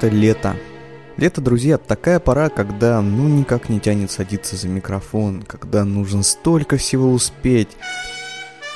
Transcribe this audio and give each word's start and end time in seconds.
Лето, 0.00 0.16
лето. 0.16 0.56
Лето, 1.16 1.40
друзья, 1.40 1.76
такая 1.76 2.20
пора, 2.20 2.50
когда 2.50 3.00
ну 3.00 3.26
никак 3.26 3.68
не 3.68 3.80
тянет 3.80 4.12
садиться 4.12 4.54
за 4.54 4.68
микрофон, 4.68 5.42
когда 5.42 5.84
нужно 5.84 6.22
столько 6.22 6.76
всего 6.76 7.10
успеть, 7.10 7.76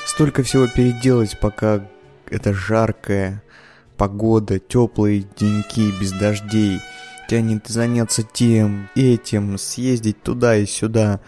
столько 0.05 0.43
всего 0.43 0.67
переделать, 0.67 1.39
пока 1.39 1.87
это 2.29 2.53
жаркая 2.53 3.41
погода, 3.95 4.59
теплые 4.59 5.23
деньки 5.37 5.97
без 5.97 6.11
дождей, 6.11 6.81
тянет 7.29 7.67
заняться 7.67 8.23
тем, 8.23 8.89
этим, 8.93 9.57
съездить 9.57 10.21
туда 10.23 10.57
и 10.57 10.65
сюда. 10.65 11.21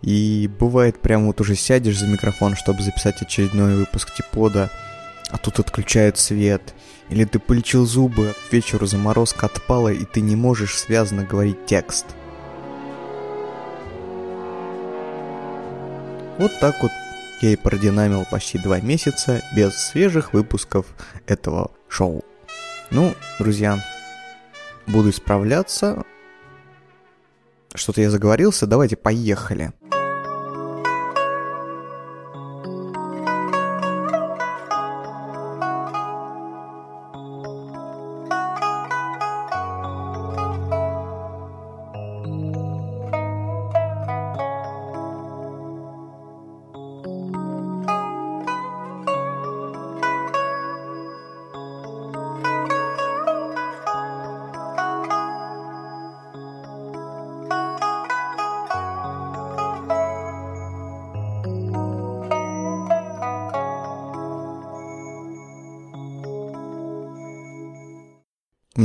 И 0.00 0.50
бывает 0.58 1.00
прям 1.00 1.26
вот 1.26 1.42
уже 1.42 1.54
сядешь 1.54 1.98
за 1.98 2.06
микрофон, 2.06 2.56
чтобы 2.56 2.82
записать 2.82 3.20
очередной 3.20 3.76
выпуск 3.76 4.14
Типода, 4.14 4.70
а 5.34 5.38
тут 5.38 5.58
отключают 5.58 6.16
свет. 6.16 6.74
Или 7.10 7.24
ты 7.24 7.40
полечил 7.40 7.84
зубы, 7.86 8.34
к 8.48 8.52
вечеру 8.52 8.86
заморозка 8.86 9.46
отпала, 9.46 9.88
и 9.88 10.04
ты 10.04 10.20
не 10.20 10.36
можешь 10.36 10.78
связано 10.78 11.24
говорить 11.24 11.66
текст. 11.66 12.06
Вот 16.38 16.52
так 16.60 16.80
вот 16.80 16.92
я 17.42 17.50
и 17.50 17.56
продинамил 17.56 18.24
почти 18.30 18.58
два 18.58 18.80
месяца 18.80 19.42
без 19.56 19.74
свежих 19.74 20.32
выпусков 20.32 20.86
этого 21.26 21.72
шоу. 21.88 22.24
Ну, 22.92 23.12
друзья, 23.40 23.84
буду 24.86 25.10
исправляться. 25.10 26.04
Что-то 27.74 28.02
я 28.02 28.10
заговорился, 28.10 28.68
давайте 28.68 28.94
поехали. 28.94 29.72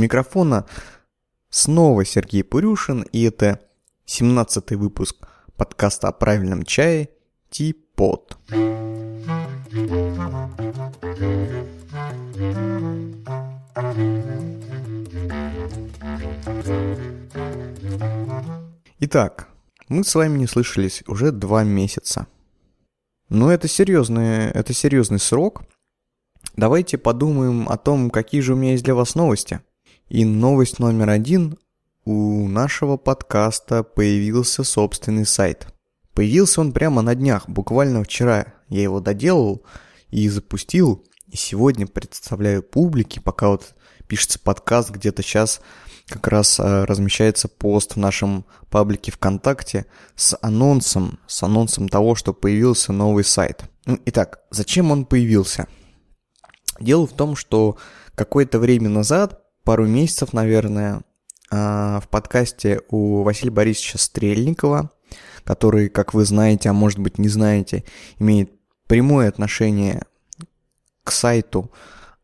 Микрофона 0.00 0.66
снова 1.50 2.04
Сергей 2.04 2.42
Пурюшин, 2.42 3.02
и 3.12 3.22
это 3.24 3.60
17-й 4.06 4.76
выпуск 4.76 5.28
подкаста 5.56 6.08
о 6.08 6.12
правильном 6.12 6.64
чае 6.64 7.10
Типот. 7.50 8.38
Итак, 19.02 19.48
мы 19.88 20.04
с 20.04 20.14
вами 20.14 20.38
не 20.38 20.46
слышались 20.46 21.02
уже 21.06 21.32
два 21.32 21.64
месяца. 21.64 22.26
Но 23.28 23.52
это 23.52 23.68
серьезный, 23.68 24.50
это 24.50 24.72
серьезный 24.72 25.18
срок. 25.18 25.62
Давайте 26.56 26.98
подумаем 26.98 27.68
о 27.68 27.76
том, 27.76 28.10
какие 28.10 28.40
же 28.40 28.54
у 28.54 28.56
меня 28.56 28.72
есть 28.72 28.84
для 28.84 28.94
вас 28.94 29.14
новости– 29.14 29.60
и 30.10 30.24
новость 30.24 30.80
номер 30.80 31.08
один. 31.08 31.56
У 32.04 32.48
нашего 32.48 32.96
подкаста 32.96 33.84
появился 33.84 34.64
собственный 34.64 35.24
сайт. 35.24 35.68
Появился 36.12 36.60
он 36.60 36.72
прямо 36.72 37.00
на 37.00 37.14
днях, 37.14 37.48
буквально 37.48 38.02
вчера. 38.02 38.46
Я 38.68 38.82
его 38.82 39.00
доделал 39.00 39.64
и 40.08 40.28
запустил. 40.28 41.06
И 41.28 41.36
сегодня 41.36 41.86
представляю 41.86 42.62
публике, 42.64 43.20
пока 43.20 43.50
вот 43.50 43.74
пишется 44.08 44.40
подкаст, 44.40 44.90
где-то 44.90 45.22
сейчас 45.22 45.60
как 46.08 46.26
раз 46.26 46.58
э, 46.58 46.84
размещается 46.84 47.46
пост 47.46 47.94
в 47.94 47.96
нашем 47.96 48.44
паблике 48.68 49.12
ВКонтакте 49.12 49.86
с 50.16 50.36
анонсом, 50.42 51.20
с 51.28 51.40
анонсом 51.44 51.88
того, 51.88 52.16
что 52.16 52.34
появился 52.34 52.92
новый 52.92 53.22
сайт. 53.22 53.62
Ну, 53.86 53.96
итак, 54.06 54.40
зачем 54.50 54.90
он 54.90 55.04
появился? 55.04 55.68
Дело 56.80 57.06
в 57.06 57.12
том, 57.12 57.36
что 57.36 57.78
какое-то 58.16 58.58
время 58.58 58.88
назад 58.88 59.40
пару 59.70 59.86
месяцев, 59.86 60.32
наверное, 60.32 61.02
а, 61.48 62.00
в 62.00 62.08
подкасте 62.08 62.80
у 62.88 63.22
Василия 63.22 63.52
Борисовича 63.52 63.98
Стрельникова, 63.98 64.90
который, 65.44 65.88
как 65.88 66.12
вы 66.12 66.24
знаете, 66.24 66.70
а 66.70 66.72
может 66.72 66.98
быть 66.98 67.18
не 67.18 67.28
знаете, 67.28 67.84
имеет 68.18 68.50
прямое 68.88 69.28
отношение 69.28 70.02
к 71.04 71.12
сайту 71.12 71.70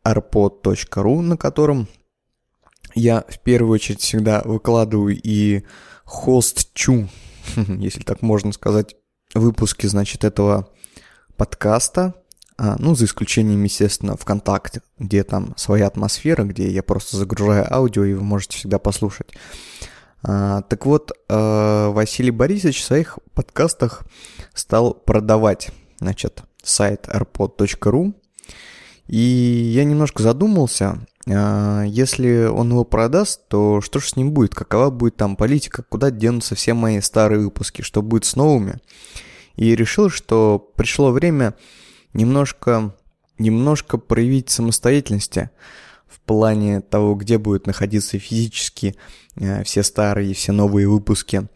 arpod.ru, 0.05 1.21
на 1.21 1.37
котором 1.37 1.87
я 2.97 3.25
в 3.29 3.39
первую 3.39 3.75
очередь 3.75 4.01
всегда 4.01 4.43
выкладываю 4.45 5.17
и 5.17 5.63
хостчу, 6.03 7.09
если 7.79 8.03
так 8.03 8.23
можно 8.23 8.51
сказать, 8.51 8.97
выпуски, 9.35 9.87
значит, 9.87 10.25
этого 10.25 10.69
подкаста. 11.37 12.15
А, 12.59 12.77
ну, 12.79 12.95
за 12.95 13.05
исключением, 13.05 13.63
естественно, 13.65 14.17
ВКонтакте, 14.17 14.81
где 14.99 15.25
там 15.25 15.55
своя 15.57 15.89
атмосфера, 15.89 16.45
где 16.45 16.71
я 16.71 16.83
просто 16.83 17.17
загружаю 17.19 17.73
аудио, 17.73 18.05
и 18.05 18.15
вы 18.15 18.23
можете 18.23 18.57
всегда 18.57 18.79
послушать. 18.79 19.29
А, 20.23 20.63
так 20.63 20.87
вот, 20.87 21.13
а, 21.29 21.91
Василий 21.91 22.31
Борисович 22.31 22.81
в 22.81 22.85
своих 22.85 23.19
подкастах 23.35 24.05
стал 24.55 24.95
продавать, 24.95 25.71
значит, 26.01 26.43
сайт 26.63 27.07
airpod.ru, 27.09 28.15
и 29.07 29.19
я 29.19 29.85
немножко 29.85 30.23
задумался, 30.23 31.07
если 31.27 32.45
он 32.45 32.71
его 32.71 32.85
продаст, 32.85 33.49
то 33.49 33.81
что 33.81 33.99
же 33.99 34.09
с 34.09 34.17
ним 34.17 34.33
будет? 34.33 34.55
Какова 34.55 34.91
будет 34.91 35.17
там 35.17 35.37
политика? 35.37 35.83
Куда 35.83 36.13
денутся 36.13 36.55
все 36.55 36.73
мои 36.73 37.01
старые 37.01 37.41
выпуски? 37.41 37.83
Что 37.83 38.01
будет 38.01 38.25
с 38.25 38.37
новыми? 38.37 38.79
И 39.57 39.75
решил, 39.75 40.09
что 40.09 40.59
пришло 40.77 41.11
время 41.11 41.55
немножко, 42.17 42.95
немножко 43.39 43.99
проявить 43.99 44.51
самостоятельности 44.51 45.51
в 46.09 46.21
плане 46.21 46.81
того, 46.81 47.15
где 47.15 47.39
будут 47.39 47.67
находиться 47.67 48.19
физически 48.19 48.97
э, 49.37 49.63
все 49.65 49.83
старые 49.83 50.31
и 50.31 50.35
все 50.35 50.53
новые 50.53 50.89
выпуски 50.89 51.47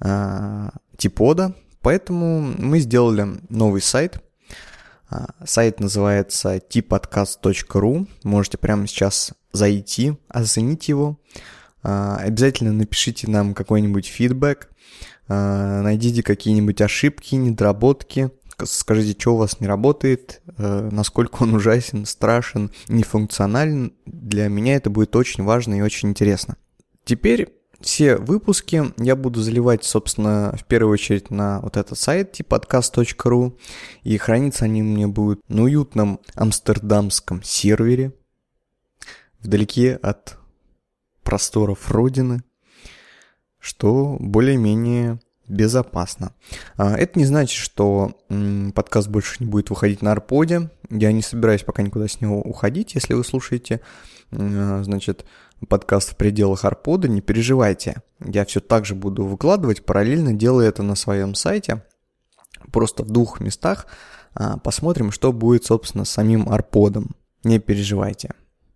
э, 0.00 0.68
Типода. 0.96 1.54
Поэтому 1.82 2.40
мы 2.40 2.78
сделали 2.78 3.26
новый 3.50 3.82
сайт. 3.82 4.22
Э, 5.10 5.26
сайт 5.44 5.80
называется 5.80 6.56
tipodcast.ru. 6.56 8.08
Можете 8.22 8.56
прямо 8.56 8.86
сейчас 8.86 9.32
зайти, 9.52 10.16
оценить 10.28 10.88
его. 10.88 11.18
Э, 11.82 12.16
обязательно 12.20 12.72
напишите 12.72 13.28
нам 13.28 13.52
какой-нибудь 13.52 14.06
фидбэк. 14.06 14.70
Найдите 15.26 16.22
какие-нибудь 16.22 16.82
ошибки, 16.82 17.34
недоработки, 17.34 18.30
Скажите, 18.62 19.18
что 19.18 19.34
у 19.34 19.38
вас 19.38 19.60
не 19.60 19.66
работает, 19.66 20.42
э, 20.58 20.88
насколько 20.92 21.42
он 21.42 21.54
ужасен, 21.54 22.06
страшен, 22.06 22.70
нефункционален. 22.88 23.94
Для 24.06 24.48
меня 24.48 24.76
это 24.76 24.90
будет 24.90 25.16
очень 25.16 25.44
важно 25.44 25.74
и 25.74 25.80
очень 25.80 26.10
интересно. 26.10 26.56
Теперь 27.04 27.52
все 27.80 28.16
выпуски 28.16 28.92
я 28.96 29.16
буду 29.16 29.40
заливать, 29.40 29.84
собственно, 29.84 30.56
в 30.58 30.64
первую 30.64 30.92
очередь 30.92 31.30
на 31.30 31.60
вот 31.60 31.76
этот 31.76 31.98
сайт 31.98 32.32
типа 32.32 32.56
podcast.ru, 32.56 33.58
и 34.02 34.16
храниться 34.16 34.64
они 34.64 34.82
мне 34.82 35.06
будут 35.06 35.40
на 35.48 35.64
уютном 35.64 36.20
амстердамском 36.34 37.42
сервере, 37.42 38.14
вдалеке 39.40 39.96
от 39.96 40.38
просторов 41.22 41.90
Родины, 41.90 42.42
что 43.58 44.16
более-менее 44.18 45.20
безопасно. 45.48 46.32
А, 46.76 46.96
это 46.96 47.18
не 47.18 47.24
значит, 47.24 47.58
что 47.58 48.12
подкаст 48.74 49.08
больше 49.08 49.36
не 49.40 49.46
будет 49.46 49.70
выходить 49.70 50.02
на 50.02 50.12
арподе. 50.12 50.70
Я 50.90 51.12
не 51.12 51.22
собираюсь 51.22 51.62
пока 51.62 51.82
никуда 51.82 52.08
с 52.08 52.20
него 52.20 52.40
уходить. 52.40 52.94
Если 52.94 53.14
вы 53.14 53.24
слушаете, 53.24 53.80
а, 54.32 54.82
значит, 54.82 55.24
подкаст 55.68 56.12
в 56.12 56.16
пределах 56.16 56.64
арпода, 56.64 57.08
не 57.08 57.20
переживайте. 57.20 58.02
Я 58.20 58.44
все 58.44 58.60
так 58.60 58.84
же 58.84 58.94
буду 58.94 59.24
выкладывать, 59.24 59.84
параллельно 59.84 60.32
делая 60.32 60.68
это 60.68 60.82
на 60.82 60.94
своем 60.94 61.34
сайте. 61.34 61.84
Просто 62.72 63.02
в 63.02 63.10
двух 63.10 63.40
местах 63.40 63.86
а, 64.34 64.58
посмотрим, 64.58 65.10
что 65.12 65.32
будет, 65.32 65.64
собственно, 65.64 66.04
с 66.04 66.10
самим 66.10 66.48
арподом. 66.48 67.10
Не 67.42 67.58
переживайте. 67.58 68.32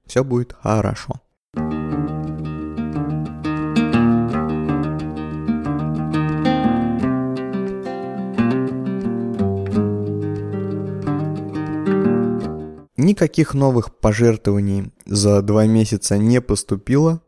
Все 0.06 0.24
будет 0.24 0.52
хорошо. 0.52 1.20
Никаких 13.08 13.54
новых 13.54 13.96
пожертвований 13.96 14.92
за 15.06 15.40
два 15.40 15.64
месяца 15.64 16.18
не 16.18 16.42
поступило, 16.42 17.22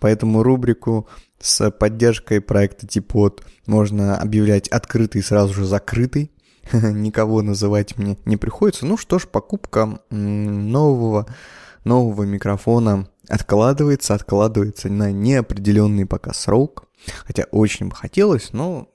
поэтому 0.00 0.42
рубрику 0.42 1.06
с 1.38 1.70
поддержкой 1.70 2.40
проекта 2.40 2.86
Типот 2.86 3.44
можно 3.66 4.16
объявлять 4.16 4.68
открытый 4.68 5.22
сразу 5.22 5.52
же 5.52 5.66
закрытый. 5.66 6.32
Никого 6.72 7.42
называть 7.42 7.98
мне 7.98 8.16
не 8.24 8.38
приходится. 8.38 8.86
Ну 8.86 8.96
что 8.96 9.18
ж, 9.18 9.28
покупка 9.28 10.00
нового, 10.08 11.26
нового 11.84 12.22
микрофона 12.22 13.06
откладывается, 13.28 14.14
откладывается 14.14 14.88
на 14.88 15.12
неопределенный 15.12 16.06
пока 16.06 16.32
срок. 16.32 16.84
Хотя 17.26 17.44
очень 17.52 17.88
бы 17.88 17.94
хотелось, 17.94 18.54
но 18.54 18.88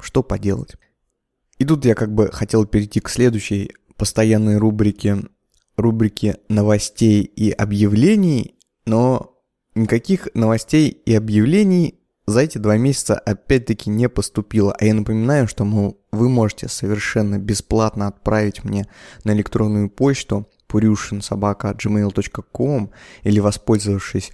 что 0.00 0.24
поделать. 0.24 0.74
И 1.58 1.64
тут 1.64 1.84
я 1.84 1.94
как 1.94 2.12
бы 2.12 2.32
хотел 2.32 2.66
перейти 2.66 2.98
к 2.98 3.08
следующей 3.08 3.70
постоянной 3.96 4.56
рубрике 4.56 5.22
рубрики 5.76 6.36
новостей 6.48 7.22
и 7.22 7.50
объявлений, 7.50 8.56
но 8.86 9.34
никаких 9.74 10.28
новостей 10.34 10.88
и 10.88 11.14
объявлений 11.14 12.00
за 12.26 12.40
эти 12.40 12.58
два 12.58 12.76
месяца 12.76 13.14
опять-таки 13.14 13.88
не 13.88 14.08
поступило. 14.08 14.74
А 14.78 14.84
я 14.84 14.94
напоминаю, 14.94 15.46
что 15.46 15.64
мол, 15.64 16.00
вы 16.10 16.28
можете 16.28 16.66
совершенно 16.68 17.38
бесплатно 17.38 18.08
отправить 18.08 18.64
мне 18.64 18.88
на 19.24 19.32
электронную 19.32 19.88
почту 19.88 20.48
purushinsobaka.gmail.com 20.68 22.90
или 23.22 23.38
воспользовавшись 23.38 24.32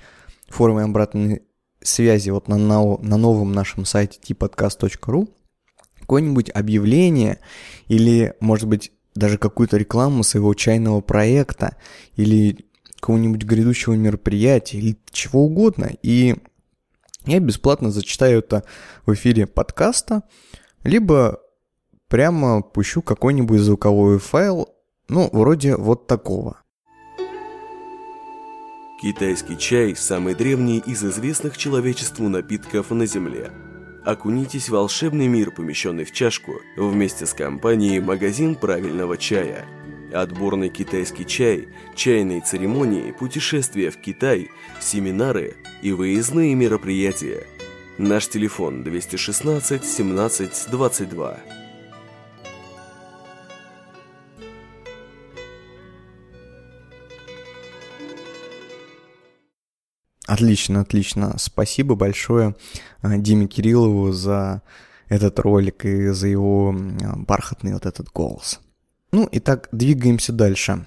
формой 0.48 0.84
обратной 0.84 1.42
связи 1.82 2.30
вот 2.30 2.48
на, 2.48 2.56
на, 2.56 2.96
на 2.98 3.18
новом 3.18 3.52
нашем 3.52 3.84
сайте 3.84 4.18
tpodcast.ru 4.20 5.28
какое-нибудь 6.00 6.48
объявление 6.50 7.38
или, 7.88 8.34
может 8.40 8.68
быть, 8.68 8.92
даже 9.14 9.38
какую-то 9.38 9.76
рекламу 9.76 10.22
своего 10.22 10.54
чайного 10.54 11.00
проекта 11.00 11.76
или 12.16 12.66
какого-нибудь 12.96 13.44
грядущего 13.44 13.94
мероприятия 13.94 14.78
или 14.78 14.96
чего 15.10 15.44
угодно. 15.44 15.90
И 16.02 16.36
я 17.26 17.40
бесплатно 17.40 17.90
зачитаю 17.90 18.38
это 18.38 18.64
в 19.06 19.12
эфире 19.14 19.46
подкаста, 19.46 20.22
либо 20.84 21.40
прямо 22.08 22.62
пущу 22.62 23.02
какой-нибудь 23.02 23.60
звуковой 23.60 24.18
файл, 24.18 24.68
ну, 25.08 25.28
вроде 25.32 25.76
вот 25.76 26.06
такого. 26.06 26.58
Китайский 29.00 29.58
чай– 29.58 29.94
самый 29.96 30.36
древний 30.36 30.78
из 30.78 31.02
известных 31.02 31.58
человечеству 31.58 32.28
напитков 32.28 32.90
на 32.90 33.06
Земле– 33.06 33.50
окунитесь 34.04 34.68
в 34.68 34.72
волшебный 34.72 35.28
мир, 35.28 35.50
помещенный 35.50 36.04
в 36.04 36.12
чашку, 36.12 36.60
вместе 36.76 37.26
с 37.26 37.34
компанией 37.34 38.00
«Магазин 38.00 38.54
правильного 38.54 39.16
чая». 39.16 39.64
Отборный 40.12 40.68
китайский 40.68 41.24
чай, 41.24 41.68
чайные 41.94 42.42
церемонии, 42.42 43.12
путешествия 43.12 43.90
в 43.90 43.96
Китай, 43.96 44.50
семинары 44.78 45.54
и 45.80 45.92
выездные 45.92 46.54
мероприятия. 46.54 47.46
Наш 47.96 48.28
телефон 48.28 48.82
216 48.82 49.84
17 49.84 50.68
22. 50.70 51.51
Отлично, 60.32 60.80
отлично. 60.80 61.34
Спасибо 61.36 61.94
большое 61.94 62.56
а, 63.02 63.18
Диме 63.18 63.46
Кириллову 63.46 64.12
за 64.12 64.62
этот 65.10 65.38
ролик 65.40 65.84
и 65.84 66.08
за 66.08 66.26
его 66.26 66.74
бархатный 66.74 67.74
вот 67.74 67.84
этот 67.84 68.08
голос. 68.08 68.58
Ну, 69.12 69.28
итак, 69.30 69.68
двигаемся 69.72 70.32
дальше. 70.32 70.86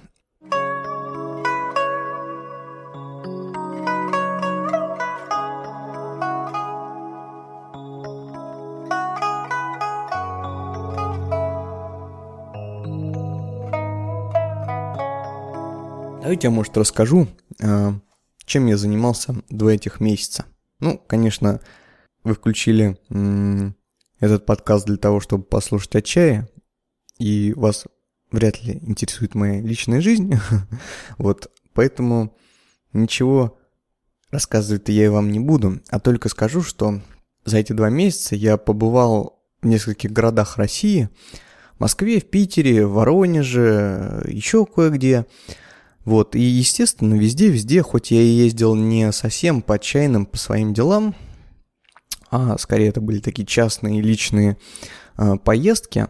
Давайте 16.20 16.48
я, 16.48 16.50
может, 16.50 16.76
расскажу, 16.76 17.28
а, 17.62 17.94
чем 18.46 18.66
я 18.66 18.76
занимался 18.76 19.34
два 19.50 19.74
этих 19.74 20.00
месяца. 20.00 20.46
Ну, 20.80 20.98
конечно, 21.06 21.60
вы 22.24 22.34
включили 22.34 22.96
этот 24.20 24.46
подкаст 24.46 24.86
для 24.86 24.96
того, 24.96 25.20
чтобы 25.20 25.44
послушать 25.44 25.96
о 25.96 26.02
чае, 26.02 26.48
и 27.18 27.52
вас 27.54 27.86
вряд 28.30 28.62
ли 28.62 28.78
интересует 28.82 29.34
моя 29.34 29.60
личная 29.60 30.00
жизнь. 30.00 30.34
вот, 31.18 31.50
поэтому 31.74 32.36
ничего 32.92 33.58
рассказывать 34.30 34.88
я 34.88 35.10
вам 35.10 35.30
не 35.30 35.40
буду, 35.40 35.80
а 35.88 36.00
только 36.00 36.28
скажу, 36.28 36.62
что 36.62 37.00
за 37.44 37.58
эти 37.58 37.72
два 37.72 37.90
месяца 37.90 38.34
я 38.34 38.56
побывал 38.56 39.42
в 39.62 39.66
нескольких 39.66 40.12
городах 40.12 40.56
России, 40.56 41.08
в 41.76 41.80
Москве, 41.80 42.20
в 42.20 42.28
Питере, 42.28 42.86
в 42.86 42.92
Воронеже, 42.92 44.24
еще 44.26 44.66
кое-где. 44.66 45.26
Вот, 46.06 46.36
и, 46.36 46.40
естественно, 46.40 47.14
везде-везде, 47.14 47.82
хоть 47.82 48.12
я 48.12 48.22
и 48.22 48.26
ездил 48.26 48.76
не 48.76 49.10
совсем 49.10 49.60
по 49.60 49.76
чайным, 49.76 50.24
по 50.24 50.38
своим 50.38 50.72
делам, 50.72 51.16
а 52.30 52.56
скорее 52.58 52.90
это 52.90 53.00
были 53.00 53.18
такие 53.18 53.44
частные 53.44 54.00
личные 54.00 54.56
э, 55.18 55.34
поездки, 55.42 56.06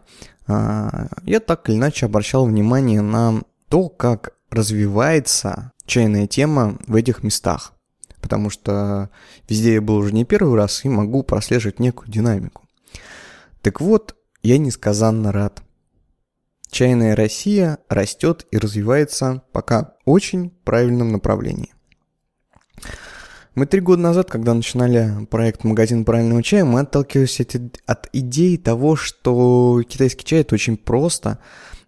э, 0.49 1.07
я 1.23 1.41
так 1.41 1.71
или 1.71 1.77
иначе 1.77 2.05
обращал 2.05 2.45
внимание 2.45 3.01
на 3.01 3.41
то, 3.71 3.89
как 3.89 4.35
развивается 4.51 5.73
чайная 5.87 6.27
тема 6.27 6.79
в 6.87 6.95
этих 6.95 7.23
местах. 7.23 7.73
Потому 8.21 8.51
что 8.51 9.09
везде 9.49 9.75
я 9.75 9.81
был 9.81 9.97
уже 9.97 10.13
не 10.13 10.27
первый 10.27 10.57
раз 10.57 10.85
и 10.85 10.91
могу 10.91 11.23
прослеживать 11.23 11.79
некую 11.79 12.11
динамику. 12.11 12.69
Так 13.63 13.81
вот, 13.81 14.15
я 14.43 14.59
несказанно 14.59 15.33
рад. 15.33 15.63
Чайная 16.71 17.17
Россия 17.17 17.79
растет 17.89 18.47
и 18.51 18.59
развивается 18.59 19.43
пока 19.53 19.95
очень 20.05 20.51
правильном 20.65 21.13
направлении. 21.13 21.73
Мы 23.55 23.65
три 23.65 23.81
года 23.81 24.03
назад, 24.03 24.31
когда 24.31 24.53
начинали 24.53 25.25
проект 25.31 25.65
«Магазин 25.65 26.05
правильного 26.05 26.43
чая», 26.43 26.67
мы 26.67 26.81
отталкивались 26.81 27.41
от, 27.41 27.57
от 27.87 28.09
идеи 28.13 28.57
того, 28.57 28.97
что 28.97 29.83
китайский 29.89 30.27
чай– 30.27 30.41
это 30.43 30.55
очень 30.55 30.77
просто, 30.77 31.39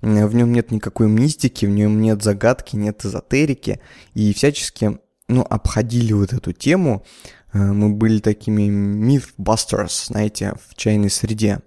в 0.00 0.34
нем 0.34 0.52
нет 0.52 0.70
никакой 0.70 1.08
мистики, 1.08 1.66
в 1.66 1.70
нем 1.70 2.00
нет 2.00 2.22
загадки, 2.22 2.76
нет 2.76 3.04
эзотерики, 3.04 3.80
и 4.14 4.32
всячески 4.32 4.98
ну, 5.28 5.42
обходили 5.42 6.12
вот 6.12 6.32
эту 6.32 6.52
тему. 6.52 7.04
Э, 7.52 7.58
мы 7.58 7.90
были 7.90 8.20
такими 8.20 8.68
mythbusters, 8.68 10.06
знаете, 10.06 10.54
в 10.66 10.74
чайной 10.74 11.10
среде. 11.10 11.60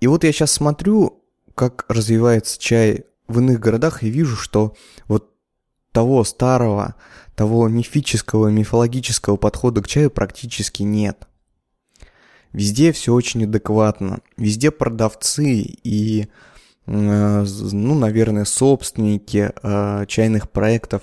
И 0.00 0.06
вот 0.06 0.24
я 0.24 0.32
сейчас 0.32 0.52
смотрю, 0.52 1.24
как 1.58 1.84
развивается 1.88 2.58
чай 2.58 3.04
в 3.26 3.40
иных 3.40 3.58
городах, 3.58 4.04
и 4.04 4.08
вижу, 4.08 4.36
что 4.36 4.76
вот 5.08 5.34
того 5.92 6.22
старого, 6.22 6.94
того 7.34 7.68
мифического, 7.68 8.48
мифологического 8.48 9.36
подхода 9.36 9.82
к 9.82 9.88
чаю 9.88 10.10
практически 10.10 10.84
нет. 10.84 11.26
Везде 12.52 12.92
все 12.92 13.12
очень 13.12 13.44
адекватно. 13.44 14.20
Везде 14.36 14.70
продавцы 14.70 15.60
и, 15.62 16.28
э, 16.86 17.46
ну, 17.46 17.94
наверное, 17.98 18.44
собственники 18.44 19.50
э, 19.60 20.06
чайных 20.06 20.50
проектов 20.50 21.02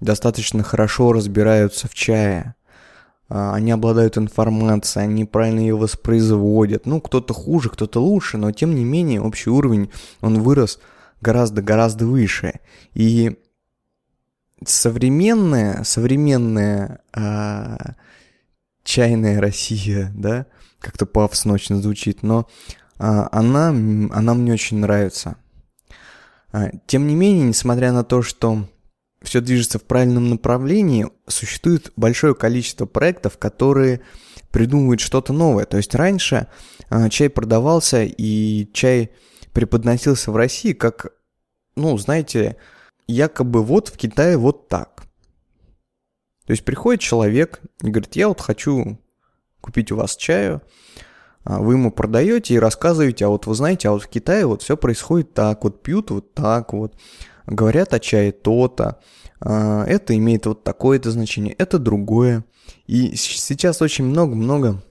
достаточно 0.00 0.62
хорошо 0.62 1.12
разбираются 1.12 1.88
в 1.88 1.94
чае. 1.94 2.54
Э, 3.28 3.52
они 3.52 3.70
обладают 3.70 4.18
информацией, 4.18 5.04
они 5.04 5.24
правильно 5.24 5.60
ее 5.60 5.76
воспроизводят. 5.76 6.86
Ну, 6.86 7.00
кто-то 7.00 7.34
хуже, 7.34 7.68
кто-то 7.70 8.00
лучше, 8.00 8.38
но 8.38 8.52
тем 8.52 8.74
не 8.74 8.84
менее 8.84 9.20
общий 9.20 9.50
уровень, 9.50 9.90
он 10.20 10.42
вырос 10.42 10.78
гораздо-гораздо 11.20 12.06
выше. 12.06 12.60
И 12.94 13.38
современная, 14.64 15.84
современная 15.84 17.00
э, 17.14 17.76
чайная 18.84 19.40
Россия, 19.40 20.12
да, 20.16 20.46
как-то 20.80 21.06
пафосно 21.06 21.58
звучит, 21.58 22.22
но 22.22 22.48
э, 22.98 23.04
она, 23.32 23.68
она 23.68 24.34
мне 24.34 24.52
очень 24.52 24.78
нравится. 24.78 25.36
Тем 26.86 27.06
не 27.06 27.14
менее, 27.14 27.48
несмотря 27.48 27.92
на 27.92 28.04
то, 28.04 28.22
что 28.22 28.64
все 29.22 29.40
движется 29.40 29.78
в 29.78 29.84
правильном 29.84 30.30
направлении, 30.30 31.08
существует 31.26 31.92
большое 31.96 32.34
количество 32.34 32.86
проектов, 32.86 33.38
которые 33.38 34.00
придумывают 34.50 35.00
что-то 35.00 35.32
новое. 35.32 35.64
То 35.64 35.76
есть 35.76 35.94
раньше 35.94 36.46
э, 36.90 37.08
чай 37.10 37.28
продавался 37.28 38.04
и 38.04 38.70
чай 38.72 39.10
преподносился 39.52 40.30
в 40.30 40.36
России 40.36 40.72
как, 40.72 41.12
ну, 41.74 41.96
знаете, 41.98 42.56
якобы 43.06 43.62
вот 43.62 43.88
в 43.88 43.96
Китае 43.96 44.36
вот 44.36 44.68
так. 44.68 45.02
То 46.46 46.52
есть 46.52 46.64
приходит 46.64 47.00
человек 47.00 47.60
и 47.82 47.90
говорит, 47.90 48.16
я 48.16 48.28
вот 48.28 48.40
хочу 48.40 48.98
купить 49.60 49.92
у 49.92 49.96
вас 49.96 50.16
чаю, 50.16 50.62
а 51.44 51.60
вы 51.60 51.74
ему 51.74 51.90
продаете 51.90 52.54
и 52.54 52.58
рассказываете, 52.58 53.26
а 53.26 53.28
вот 53.28 53.46
вы 53.46 53.54
знаете, 53.54 53.88
а 53.88 53.92
вот 53.92 54.02
в 54.02 54.08
Китае 54.08 54.46
вот 54.46 54.62
все 54.62 54.76
происходит 54.76 55.34
так, 55.34 55.64
вот 55.64 55.82
пьют 55.82 56.10
вот 56.10 56.34
так 56.34 56.72
вот, 56.72 56.94
говорят 57.48 57.94
о 57.94 58.00
чае 58.00 58.32
то-то, 58.32 59.00
а, 59.40 59.84
это 59.84 60.16
имеет 60.16 60.46
вот 60.46 60.64
такое-то 60.64 61.10
значение, 61.10 61.54
это 61.54 61.78
другое. 61.78 62.44
И 62.86 63.16
сейчас 63.16 63.82
очень 63.82 64.04
много-много 64.04 64.82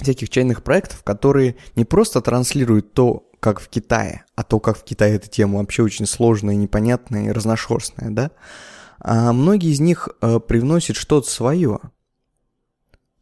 всяких 0.00 0.30
чайных 0.30 0.62
проектов, 0.62 1.02
которые 1.02 1.56
не 1.76 1.84
просто 1.84 2.20
транслируют 2.20 2.92
то, 2.92 3.28
как 3.40 3.60
в 3.60 3.68
Китае, 3.68 4.24
а 4.36 4.42
то, 4.42 4.58
как 4.58 4.78
в 4.78 4.84
Китае 4.84 5.16
эта 5.16 5.28
тема 5.28 5.58
вообще 5.58 5.82
очень 5.82 6.06
сложная, 6.06 6.54
непонятная 6.56 7.26
и 7.26 7.30
разношерстная, 7.30 8.10
да, 8.10 8.30
а 8.98 9.32
многие 9.32 9.70
из 9.70 9.80
них 9.80 10.08
э, 10.22 10.40
привносят 10.40 10.96
что-то 10.96 11.28
свое. 11.28 11.78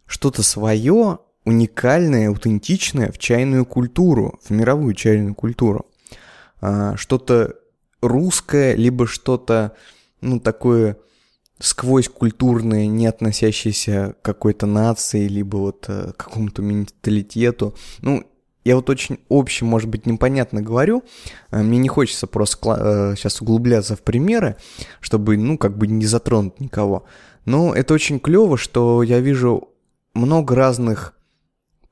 Что-то 0.06 0.42
свое, 0.42 1.18
уникальное, 1.44 2.28
аутентичное 2.28 3.10
в 3.10 3.18
чайную 3.18 3.66
культуру, 3.66 4.38
в 4.44 4.50
мировую 4.50 4.94
чайную 4.94 5.34
культуру. 5.34 5.86
А, 6.60 6.96
что-то 6.96 7.56
русское, 8.02 8.74
либо 8.74 9.06
что-то, 9.06 9.74
ну, 10.20 10.40
такое 10.40 10.98
сквозь 11.58 12.08
культурное, 12.08 12.86
не 12.86 13.06
относящееся 13.06 14.16
к 14.20 14.24
какой-то 14.24 14.66
нации, 14.66 15.28
либо 15.28 15.56
вот 15.56 15.86
э, 15.88 16.12
к 16.12 16.24
какому-то 16.24 16.60
менталитету. 16.60 17.76
Ну, 18.00 18.24
я 18.64 18.76
вот 18.76 18.90
очень 18.90 19.18
общем, 19.28 19.68
может 19.68 19.88
быть, 19.88 20.04
непонятно 20.04 20.60
говорю. 20.60 21.04
Э, 21.50 21.62
мне 21.62 21.78
не 21.78 21.88
хочется 21.88 22.26
просто 22.26 23.14
сейчас 23.16 23.40
э, 23.40 23.44
углубляться 23.44 23.94
в 23.94 24.02
примеры, 24.02 24.56
чтобы, 25.00 25.36
ну, 25.36 25.56
как 25.56 25.78
бы 25.78 25.86
не 25.86 26.06
затронуть 26.06 26.58
никого. 26.60 27.04
Но 27.44 27.74
это 27.74 27.94
очень 27.94 28.18
клево, 28.18 28.58
что 28.58 29.02
я 29.02 29.20
вижу 29.20 29.68
много 30.14 30.54
разных 30.56 31.14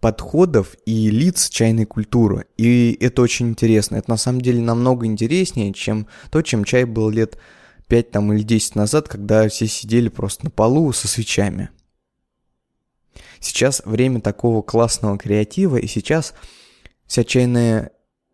подходов 0.00 0.76
и 0.87 1.11
лиц 1.11 1.49
чайной 1.49 1.85
культуры. 1.85 2.47
И 2.57 2.97
это 3.00 3.23
очень 3.23 3.50
интересно. 3.50 3.97
Это 3.97 4.11
на 4.11 4.16
самом 4.16 4.40
деле 4.40 4.61
намного 4.61 5.07
интереснее, 5.07 5.73
чем 5.73 6.07
то, 6.30 6.42
чем 6.42 6.64
чай 6.64 6.85
был 6.85 7.11
лет 7.11 7.38
5 7.88 8.11
там, 8.11 8.33
или 8.33 8.42
10 8.42 8.76
назад, 8.76 9.09
когда 9.09 9.49
все 9.49 9.66
сидели 9.66 10.09
просто 10.09 10.47
на 10.47 10.50
полу 10.50 10.92
со 10.92 11.07
свечами. 11.07 11.71
Сейчас 13.40 13.83
время 13.85 14.21
такого 14.21 14.62
классного 14.62 15.19
креатива, 15.19 15.76
и 15.76 15.87
сейчас 15.87 16.35
вся 17.07 17.25
чайная 17.25 17.90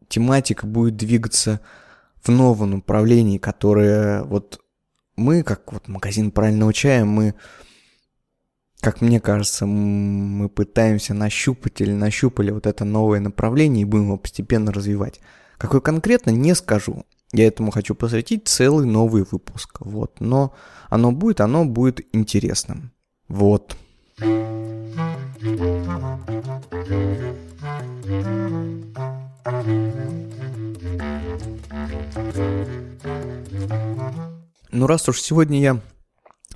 тематика 0.08 0.66
будет 0.66 0.96
двигаться 0.96 1.60
в 2.22 2.30
новом 2.30 2.72
направлении, 2.72 3.38
которое 3.38 4.24
вот 4.24 4.60
мы, 5.16 5.42
как 5.42 5.72
вот 5.72 5.88
магазин 5.88 6.30
правильного 6.30 6.72
чая, 6.72 7.04
мы, 7.04 7.34
как 8.80 9.00
мне 9.00 9.20
кажется, 9.20 9.66
мы 9.66 10.48
пытаемся 10.48 11.14
нащупать 11.14 11.80
или 11.80 11.92
нащупали 11.92 12.50
вот 12.50 12.66
это 12.66 12.84
новое 12.84 13.20
направление 13.20 13.82
и 13.82 13.84
будем 13.84 14.04
его 14.04 14.16
постепенно 14.16 14.72
развивать. 14.72 15.20
Какой 15.58 15.80
конкретно, 15.80 16.30
не 16.30 16.54
скажу. 16.54 17.04
Я 17.32 17.46
этому 17.46 17.70
хочу 17.70 17.94
посвятить 17.94 18.46
целый 18.46 18.86
новый 18.86 19.24
выпуск. 19.28 19.78
Вот. 19.80 20.20
Но 20.20 20.54
оно 20.88 21.12
будет, 21.12 21.40
оно 21.40 21.64
будет 21.64 22.00
интересным. 22.14 22.92
Вот. 23.28 23.76
Ну, 34.70 34.86
раз 34.86 35.08
уж 35.08 35.20
сегодня 35.20 35.60
я 35.60 35.80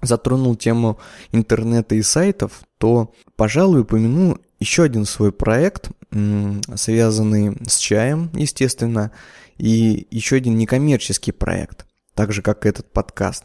затронул 0.02 0.56
тему 0.56 0.98
интернета 1.32 1.94
и 1.94 2.02
сайтов, 2.02 2.62
то, 2.78 3.12
пожалуй, 3.36 3.82
упомяну 3.82 4.38
еще 4.58 4.84
один 4.84 5.04
свой 5.04 5.32
проект, 5.32 5.90
связанный 6.74 7.56
с 7.66 7.78
чаем, 7.78 8.30
естественно, 8.34 9.12
и 9.58 10.06
еще 10.10 10.36
один 10.36 10.56
некоммерческий 10.56 11.32
проект, 11.32 11.86
так 12.14 12.32
же 12.32 12.42
как 12.42 12.66
этот 12.66 12.90
подкаст. 12.92 13.44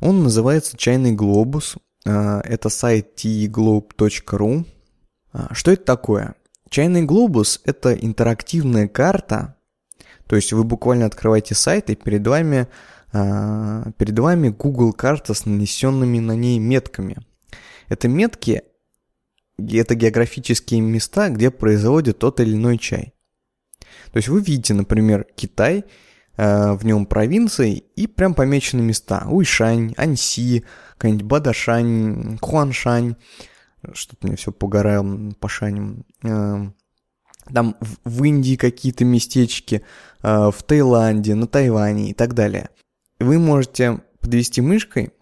Он 0.00 0.22
называется 0.22 0.76
«Чайный 0.76 1.12
глобус». 1.12 1.76
А, 2.06 2.40
это 2.40 2.70
сайт 2.70 3.22
teglobe.ru. 3.22 4.64
А, 5.32 5.54
что 5.54 5.72
это 5.72 5.84
такое? 5.84 6.34
Чайный 6.70 7.02
глобус– 7.02 7.60
это 7.64 7.92
интерактивная 7.92 8.88
карта, 8.88 9.56
то 10.26 10.36
есть 10.36 10.52
вы 10.52 10.62
буквально 10.62 11.06
открываете 11.06 11.56
сайт, 11.56 11.90
и 11.90 11.96
перед 11.96 12.24
вами, 12.24 12.68
перед 13.12 14.18
вами 14.18 14.48
Google 14.48 14.92
карта 14.92 15.34
с 15.34 15.46
нанесенными 15.46 16.18
на 16.20 16.36
ней 16.36 16.58
метками. 16.58 17.18
Это 17.88 18.08
метки– 18.08 18.62
это 19.68 19.94
географические 19.94 20.80
места, 20.80 21.28
где 21.28 21.50
производят 21.50 22.18
тот 22.18 22.40
или 22.40 22.54
иной 22.54 22.78
чай. 22.78 23.14
То 24.12 24.16
есть 24.16 24.28
вы 24.28 24.40
видите, 24.40 24.74
например, 24.74 25.26
Китай, 25.36 25.84
э, 26.36 26.72
в 26.72 26.84
нем 26.84 27.06
провинции, 27.06 27.84
и 27.96 28.06
прям 28.06 28.34
помечены 28.34 28.82
места. 28.82 29.26
Уйшань, 29.28 29.94
Аньси, 29.96 30.64
какая-нибудь 30.92 31.24
Бадашань, 31.24 32.38
Хуаншань. 32.40 33.16
Что-то 33.92 34.26
мне 34.26 34.36
все 34.36 34.52
погорало 34.52 35.32
по 35.38 35.48
шаням. 35.48 36.04
Э, 36.22 36.70
там 37.52 37.76
в 38.04 38.24
Индии 38.24 38.56
какие-то 38.56 39.04
местечки, 39.04 39.82
в 40.22 40.54
Таиланде, 40.66 41.34
на 41.34 41.46
Тайване 41.46 42.10
и 42.10 42.14
так 42.14 42.34
далее. 42.34 42.68
Вы 43.20 43.38
можете 43.38 44.00
подвести 44.20 44.60
мышкой, 44.60 45.12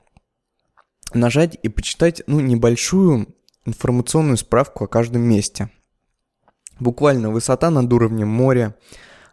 нажать 1.12 1.59
и 1.62 1.69
почитать 1.69 2.23
ну, 2.26 2.40
небольшую 2.40 3.35
информационную 3.67 4.38
справку 4.38 4.85
о 4.85 4.88
каждом 4.88 5.23
месте– 5.23 5.71
Буквально 6.81 7.31
высота 7.31 7.71
над 7.71 7.93
уровнем 7.93 8.28
моря, 8.28 8.76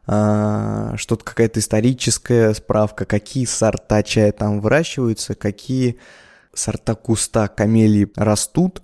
а, 0.08 0.96
что-то 0.98 1.24
какая-то 1.24 1.60
историческая 1.60 2.54
справка, 2.54 3.06
какие 3.06 3.46
сорта 3.46 4.02
чая 4.04 4.32
там 4.32 4.62
выращиваются, 4.62 5.36
какие 5.36 6.00
сорта 6.54 6.96
куста 6.96 7.48
камелии 7.48 8.12
растут. 8.16 8.82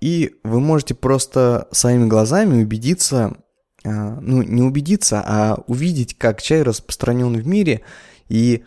И 0.00 0.36
вы 0.42 0.60
можете 0.60 0.94
просто 0.94 1.68
своими 1.70 2.06
глазами 2.06 2.62
убедиться, 2.62 3.36
а, 3.84 4.18
ну 4.20 4.42
не 4.42 4.62
убедиться, 4.62 5.22
а 5.24 5.62
увидеть, 5.66 6.16
как 6.16 6.40
чай 6.40 6.62
распространен 6.62 7.36
в 7.36 7.46
мире 7.46 7.82
и 8.28 8.64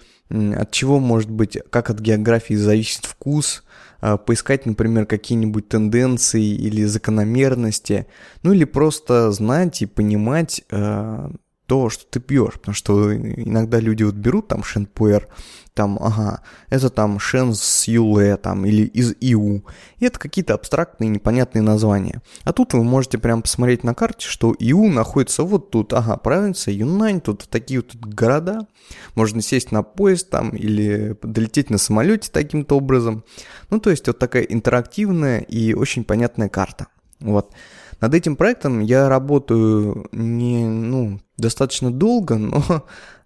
от 0.55 0.71
чего 0.71 0.99
может 0.99 1.29
быть, 1.29 1.57
как 1.69 1.89
от 1.89 1.99
географии 1.99 2.53
зависит 2.53 3.05
вкус, 3.05 3.63
а, 3.99 4.17
поискать, 4.17 4.65
например, 4.65 5.05
какие-нибудь 5.05 5.69
тенденции 5.69 6.43
или 6.43 6.85
закономерности, 6.85 8.07
ну 8.43 8.53
или 8.53 8.63
просто 8.63 9.31
знать 9.31 9.81
и 9.81 9.85
понимать 9.85 10.63
а, 10.71 11.31
то, 11.65 11.89
что 11.89 12.05
ты 12.05 12.19
пьешь, 12.19 12.55
потому 12.55 12.75
что 12.75 13.15
иногда 13.15 13.79
люди 13.79 14.03
вот 14.03 14.15
берут 14.15 14.47
там 14.49 14.63
шенпуэр, 14.63 15.27
там, 15.73 15.97
ага, 16.01 16.41
это 16.69 16.89
там 16.89 17.17
шен 17.17 17.53
с 17.55 17.87
юле, 17.87 18.35
там, 18.35 18.65
или 18.65 18.83
из 18.83 19.13
иу, 19.21 19.63
и 19.99 20.05
это 20.05 20.19
какие-то 20.19 20.53
абстрактные 20.53 21.09
непонятные 21.09 21.61
названия. 21.61 22.21
А 22.43 22.51
тут 22.51 22.73
вы 22.73 22.83
можете 22.83 23.17
прям 23.17 23.41
посмотреть 23.41 23.83
на 23.83 23.93
карте, 23.93 24.27
что 24.27 24.53
иу 24.59 24.89
находится 24.89 25.43
вот 25.43 25.71
тут, 25.71 25.93
ага, 25.93 26.17
провинция 26.17 26.73
Юнань, 26.73 27.21
тут 27.21 27.47
такие 27.49 27.79
вот 27.79 27.89
тут 27.89 28.05
города, 28.05 28.67
можно 29.15 29.41
сесть 29.41 29.71
на 29.71 29.81
поезд 29.81 30.29
там, 30.29 30.49
или 30.49 31.15
долететь 31.21 31.69
на 31.69 31.77
самолете 31.77 32.29
таким-то 32.31 32.75
образом. 32.75 33.23
Ну, 33.69 33.79
то 33.79 33.89
есть 33.89 34.07
вот 34.07 34.19
такая 34.19 34.43
интерактивная 34.43 35.39
и 35.39 35.73
очень 35.73 36.03
понятная 36.03 36.49
карта. 36.49 36.87
Вот. 37.21 37.53
Над 38.01 38.15
этим 38.15 38.35
проектом 38.35 38.79
я 38.79 39.07
работаю 39.07 40.07
не, 40.11 40.67
ну, 40.67 41.21
достаточно 41.37 41.91
долго, 41.91 42.37
но, 42.37 42.63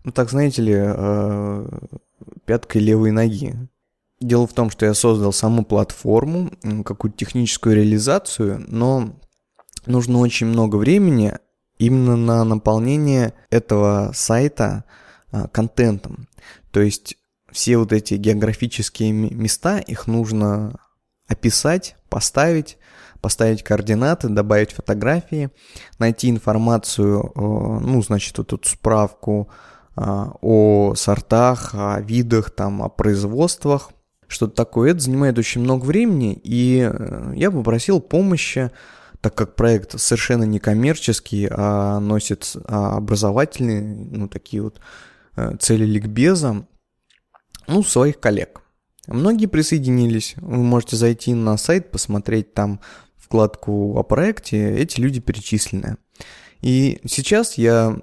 ну, 0.03 0.12
так 0.12 0.29
знаете 0.29 0.62
ли, 0.62 0.74
э, 0.75 1.70
пяткой 2.46 2.82
левой 2.82 3.12
ноги. 3.12 3.55
Дело 4.20 4.48
в 4.48 4.53
том, 4.53 4.70
что 4.70 4.86
я 4.86 4.94
создал 4.94 5.32
саму 5.34 5.63
платформу, 5.65 6.51
какую-то 6.84 7.17
техническую 7.17 7.75
реализацию, 7.75 8.63
но 8.67 9.15
нужно 9.86 10.20
очень 10.20 10.48
много 10.48 10.75
времени 10.75 11.34
именно 11.77 12.15
на 12.15 12.44
наполнение 12.44 13.34
этого 13.50 14.12
сайта 14.13 14.86
а, 15.32 15.48
контентом. 15.50 16.27
То 16.72 16.79
есть 16.79 17.17
все 17.51 17.77
вот 17.77 17.91
эти 17.91 18.13
географические 18.15 19.12
места, 19.12 19.79
их 19.79 20.08
нужно 20.08 20.79
описать, 21.27 21.98
поставить, 22.10 22.77
поставить 23.25 23.63
координаты, 23.63 24.29
добавить 24.29 24.72
фотографии, 24.72 25.50
найти 25.98 26.29
информацию, 26.29 27.24
э, 27.24 27.39
ну, 27.39 28.03
значит, 28.03 28.38
вот 28.38 28.53
эту 28.53 28.70
справку 28.70 29.50
э, 29.98 30.01
о 30.41 30.94
сортах, 30.96 31.72
о 31.74 32.00
видах, 32.01 32.51
там, 32.51 32.84
о 32.84 32.89
производствах, 32.89 33.89
что-то 34.27 34.53
такое. 34.53 34.91
Это 34.91 35.00
занимает 35.00 35.39
очень 35.39 35.62
много 35.62 35.86
времени, 35.86 36.39
и 36.44 36.88
э, 36.88 37.34
я 37.36 37.50
попросил 37.50 38.00
помощи, 38.00 38.70
так 39.22 39.34
как 39.34 39.55
проект 39.55 40.00
совершенно 40.00 40.44
не 40.44 40.60
коммерческий, 40.60 41.48
а 41.50 42.00
носит 42.00 42.55
а, 42.65 42.98
образовательные, 42.98 43.82
ну, 43.82 44.27
такие 44.27 44.62
вот 44.62 44.79
цели 45.60 45.84
ликбеза, 45.84 46.67
ну, 47.65 47.84
своих 47.84 48.20
коллег. 48.20 48.62
Многие 49.08 49.46
присоединились. 49.46 50.34
Вы 50.38 50.58
можете 50.58 50.96
зайти 50.96 51.34
на 51.34 51.58
сайт, 51.58 51.91
посмотреть 51.91 52.53
там 52.53 52.79
вкладку 53.25 53.98
о 53.98 54.03
проекте, 54.03 54.75
эти 54.75 55.00
люди 55.00 55.20
перечислены. 55.20 55.98
И 56.62 57.00
сейчас 57.05 57.58
я 57.58 57.98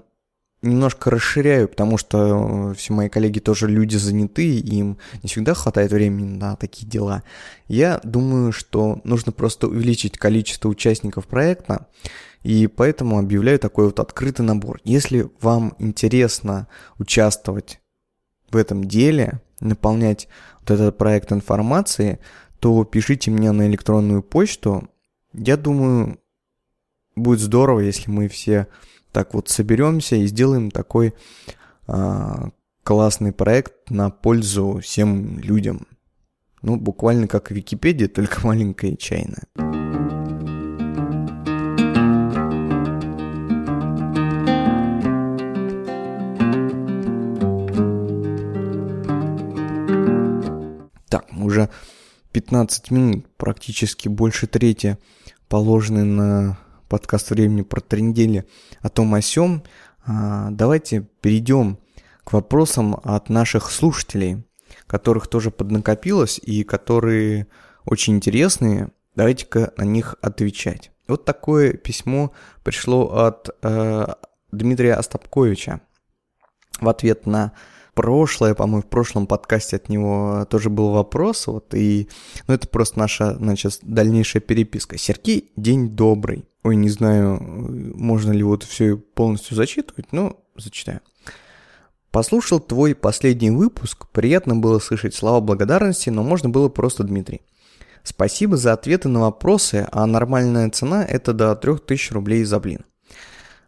немножко 0.63 1.11
расширяю, 1.11 1.69
потому 1.69 1.99
что 1.99 2.71
э, 2.71 2.75
все 2.75 2.93
мои 2.93 3.09
коллеги 3.09 3.41
тоже 3.41 3.69
люди 3.69 3.97
заняты, 3.97 4.59
им 4.59 4.99
не 5.23 5.29
всегда 5.29 5.55
хватает 5.55 5.93
времени 5.93 6.37
на 6.37 6.57
такие 6.57 6.87
дела. 6.87 7.23
Я 7.67 8.01
думаю, 8.05 8.53
что 8.53 9.01
нужно 9.05 9.33
просто 9.33 9.67
увеличить 9.67 10.19
количество 10.19 10.69
участников 10.69 11.27
проекта, 11.27 11.89
и 12.43 12.67
поэтому 12.69 13.19
объявляю 13.19 13.59
такой 13.59 13.87
вот 13.87 13.99
открытый 14.01 14.45
набор. 14.47 14.81
Если 14.85 15.29
вам 15.41 15.75
интересно 15.79 16.69
участвовать 16.99 17.81
в 18.51 18.57
этом 18.57 18.85
деле, 18.85 19.41
наполнять 19.61 20.29
вот 20.61 20.71
этот 20.73 20.99
проект 20.99 21.33
информацией, 21.33 22.19
то 22.61 22.85
пишите 22.85 23.31
мне 23.31 23.51
на 23.51 23.67
электронную 23.67 24.23
почту. 24.23 24.89
Я 25.35 25.57
думаю, 25.57 26.19
будет 27.17 27.41
здорово, 27.41 27.81
если 27.81 28.11
мы 28.11 28.29
все 28.29 28.67
так 29.13 29.35
вот 29.35 29.49
соберемся 29.49 30.17
и 30.17 30.27
сделаем 30.27 30.71
такой 30.71 31.15
а, 31.87 32.51
классный 32.83 33.33
проект 33.33 33.91
на 33.91 34.11
пользу 34.11 34.81
всем 34.83 35.39
людям. 35.39 35.87
Ну, 36.61 36.77
буквально 36.77 37.29
как 37.29 37.51
Википедия, 37.51 38.09
только 38.15 38.47
маленькая 38.47 38.93
и 38.93 38.99
чайная. 38.99 39.47
Так, 51.09 51.31
мы 51.33 51.47
уже 51.47 51.71
15 52.33 52.91
минут, 52.91 53.27
практически 53.37 54.09
больше 54.09 54.47
трети, 54.47 54.99
положены 55.53 56.05
на 56.05 56.59
подкаст 56.89 57.29
«Времени 57.29 57.61
про 57.61 57.83
трендели» 57.83 58.47
о 58.81 58.89
том 58.89 59.13
о 59.13 59.21
сём, 59.21 59.63
а, 60.03 60.49
давайте 60.51 61.03
перейдем 61.21 61.79
к 62.25 62.33
вопросам 62.33 62.99
от 63.05 63.29
наших 63.29 63.71
слушателей, 63.71 64.47
которых 64.87 65.27
тоже 65.27 65.51
поднакопилось 65.51 66.41
и 66.43 66.65
которые 66.65 67.49
очень 67.85 68.15
интересные. 68.15 68.93
Давайте-ка 69.15 69.75
на 69.77 69.83
них 69.83 70.15
отвечать. 70.23 70.91
Вот 71.07 71.27
такое 71.27 71.75
письмо 71.75 72.33
пришло 72.65 73.15
от 73.15 73.51
э, 73.63 74.07
Дмитрия 74.53 74.95
Остапковича 74.95 75.83
в 76.81 76.89
ответ 76.89 77.27
на 77.27 77.53
прошлое, 77.95 78.55
по-моему, 78.55 78.83
в 78.83 78.87
прошлом 78.87 79.27
подкасте 79.27 79.77
от 79.77 79.89
него 79.89 80.47
тоже 80.51 80.71
был 80.71 80.91
вопрос, 80.91 81.47
вот, 81.47 81.75
и, 81.75 82.09
ну, 82.49 82.55
это 82.55 82.69
просто 82.69 82.99
наша, 82.99 83.35
значит, 83.35 83.79
дальнейшая 83.83 84.41
переписка. 84.43 84.99
Сергей, 84.99 85.53
день 85.57 85.91
добрый. 85.91 86.45
Ой, 86.65 86.77
не 86.77 86.89
знаю, 86.89 87.39
можно 87.97 88.33
ли 88.33 88.43
вот 88.43 88.63
все 88.63 88.97
полностью 88.97 89.57
зачитывать, 89.57 90.13
но 90.13 90.41
зачитаю. 90.57 91.01
Послушал 92.11 92.61
твой 92.61 92.95
последний 92.95 93.51
выпуск, 93.51 94.07
приятно 94.13 94.55
было 94.55 94.79
слышать 94.79 95.15
слова 95.15 95.41
благодарности, 95.41 96.11
но 96.11 96.23
можно 96.23 96.51
было 96.51 96.69
просто 96.69 97.05
Дмитрий. 97.05 97.41
Спасибо 98.05 98.57
за 98.57 98.73
ответы 98.73 99.09
на 99.09 99.21
вопросы, 99.21 99.87
а 99.91 100.07
нормальная 100.07 100.69
цена 100.71 101.05
это 101.05 101.33
до 101.33 101.55
3000 101.55 102.13
рублей 102.13 102.45
за 102.45 102.61
блин. 102.61 102.85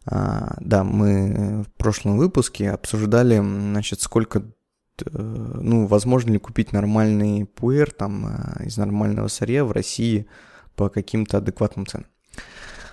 А, 0.06 0.56
да, 0.60 0.84
мы 0.84 1.62
в 1.62 1.72
прошлом 1.78 2.18
выпуске 2.18 2.70
обсуждали, 2.70 3.38
значит, 3.38 4.00
сколько, 4.00 4.40
э, 4.40 5.10
ну, 5.10 5.86
возможно 5.86 6.32
ли 6.32 6.38
купить 6.38 6.72
нормальный 6.72 7.46
пуэр 7.46 7.90
там 7.90 8.26
э, 8.26 8.66
из 8.66 8.76
нормального 8.76 9.28
сырья 9.28 9.64
в 9.64 9.72
России 9.72 10.26
по 10.76 10.88
каким-то 10.88 11.38
адекватным 11.38 11.86
ценам. 11.86 12.06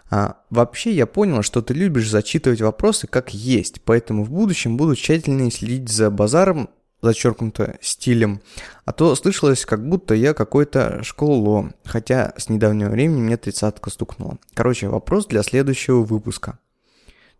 А, 0.10 0.38
вообще 0.50 0.92
я 0.92 1.06
понял, 1.06 1.42
что 1.42 1.62
ты 1.62 1.74
любишь 1.74 2.10
зачитывать 2.10 2.62
вопросы 2.62 3.08
как 3.08 3.34
есть, 3.34 3.82
поэтому 3.82 4.26
в 4.26 4.30
будущем 4.30 4.76
буду 4.78 4.96
тщательнее 4.96 5.52
следить 5.52 5.90
за 5.90 6.10
базаром, 6.12 6.70
зачеркнуто 7.02 7.78
стилем, 7.82 8.42
а 8.86 8.92
то 8.92 9.16
слышалось, 9.16 9.66
как 9.66 9.88
будто 9.88 10.14
я 10.14 10.34
какой-то 10.34 11.02
школоло, 11.04 11.74
хотя 11.84 12.34
с 12.38 12.50
недавнего 12.50 12.90
времени 12.90 13.22
мне 13.22 13.38
тридцатка 13.38 13.90
стукнула. 13.90 14.38
Короче, 14.54 14.88
вопрос 14.88 15.28
для 15.28 15.44
следующего 15.44 16.04
выпуска. 16.04 16.60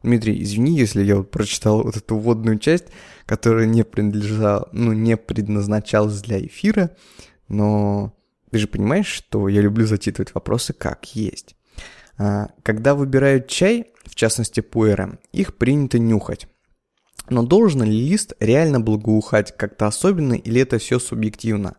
Дмитрий, 0.04 0.42
извини, 0.42 0.76
если 0.76 1.04
я 1.04 1.18
вот 1.18 1.30
прочитал 1.30 1.84
вот 1.84 1.96
эту 1.96 2.18
вводную 2.18 2.58
часть, 2.58 2.86
которая 3.26 3.66
не 3.66 3.84
принадлежала, 3.84 4.68
ну, 4.72 4.94
не 4.94 5.16
предназначалась 5.16 6.22
для 6.22 6.44
эфира, 6.44 6.92
но 7.48 8.14
ты 8.50 8.58
же 8.58 8.68
понимаешь, 8.68 9.08
что 9.08 9.48
я 9.48 9.62
люблю 9.62 9.86
зачитывать 9.86 10.34
вопросы 10.34 10.74
как 10.74 11.16
есть. 11.16 11.56
А, 12.18 12.50
когда 12.64 12.96
выбирают 12.96 13.48
чай, 13.48 13.92
в 14.06 14.16
частности 14.16 14.60
пуэра, 14.60 15.20
их 15.32 15.58
принято 15.58 16.00
нюхать. 16.00 16.48
Но 17.30 17.44
должен 17.44 17.84
ли 17.84 17.92
лист 17.92 18.34
реально 18.40 18.80
благоухать 18.80 19.56
как-то 19.56 19.88
особенно 19.88 20.34
или 20.34 20.62
это 20.62 20.80
все 20.80 21.00
субъективно? 21.00 21.78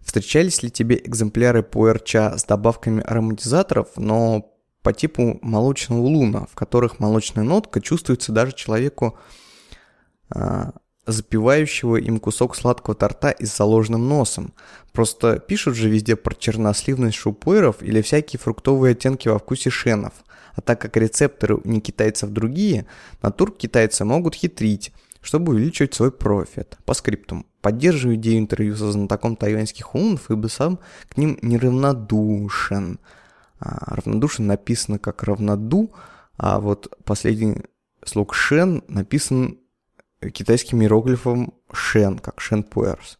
Встречались 0.00 0.62
ли 0.62 0.70
тебе 0.70 0.96
экземпляры 0.96 1.62
пуэр-ча 1.62 2.38
с 2.38 2.44
добавками 2.44 3.02
ароматизаторов, 3.02 3.88
но 3.96 4.57
по 4.88 4.92
типу 4.94 5.38
молочного 5.42 6.00
луна, 6.00 6.46
в 6.50 6.54
которых 6.54 6.98
молочная 6.98 7.44
нотка 7.44 7.82
чувствуется 7.82 8.32
даже 8.32 8.52
человеку, 8.52 9.18
а, 10.30 10.72
запивающего 11.04 11.96
им 11.96 12.18
кусок 12.18 12.56
сладкого 12.56 12.96
торта 12.96 13.28
и 13.28 13.44
с 13.44 13.54
заложенным 13.54 14.08
носом. 14.08 14.54
Просто 14.92 15.40
пишут 15.40 15.74
же 15.74 15.90
везде 15.90 16.16
про 16.16 16.34
черносливность 16.34 17.18
шупуэров 17.18 17.82
или 17.82 18.00
всякие 18.00 18.40
фруктовые 18.40 18.92
оттенки 18.92 19.28
во 19.28 19.38
вкусе 19.38 19.68
шенов. 19.68 20.14
А 20.54 20.62
так 20.62 20.80
как 20.80 20.96
рецепторы 20.96 21.56
у 21.56 21.68
не 21.68 21.82
китайцев 21.82 22.30
другие, 22.30 22.86
натур 23.20 23.52
китайцы 23.52 24.06
могут 24.06 24.36
хитрить, 24.36 24.90
чтобы 25.20 25.52
увеличивать 25.52 25.92
свой 25.92 26.12
профит. 26.12 26.78
По 26.86 26.94
скриптум. 26.94 27.44
Поддерживаю 27.60 28.16
идею 28.16 28.38
интервью 28.38 28.74
со 28.74 28.90
знатоком 28.90 29.36
тайваньских 29.36 29.94
лунов, 29.94 30.30
ибо 30.30 30.46
сам 30.46 30.78
к 31.10 31.18
ним 31.18 31.38
неравнодушен. 31.42 32.98
А, 33.60 33.96
равнодушен 33.96 34.46
написано 34.46 34.98
как 34.98 35.22
равноду, 35.22 35.92
а 36.36 36.60
вот 36.60 36.96
последний 37.04 37.64
слог 38.04 38.34
шен 38.34 38.84
написан 38.88 39.58
китайским 40.32 40.82
иероглифом 40.82 41.54
шен, 41.72 42.18
как 42.18 42.40
шен 42.40 42.62
пуэрс. 42.62 43.18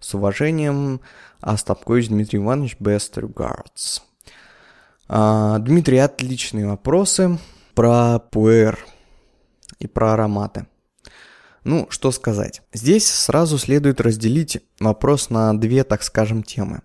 С 0.00 0.14
уважением, 0.14 1.00
Остапкович 1.40 2.08
Дмитрий 2.08 2.38
Иванович, 2.38 2.76
best 2.78 3.14
regards. 3.14 4.02
А, 5.08 5.58
Дмитрий, 5.58 5.98
отличные 5.98 6.66
вопросы 6.66 7.38
про 7.74 8.18
пуэр 8.18 8.78
и 9.78 9.86
про 9.86 10.14
ароматы. 10.14 10.66
Ну, 11.64 11.86
что 11.90 12.12
сказать. 12.12 12.62
Здесь 12.72 13.10
сразу 13.10 13.58
следует 13.58 14.00
разделить 14.00 14.62
вопрос 14.80 15.30
на 15.30 15.58
две, 15.58 15.84
так 15.84 16.02
скажем, 16.02 16.42
темы. 16.42 16.82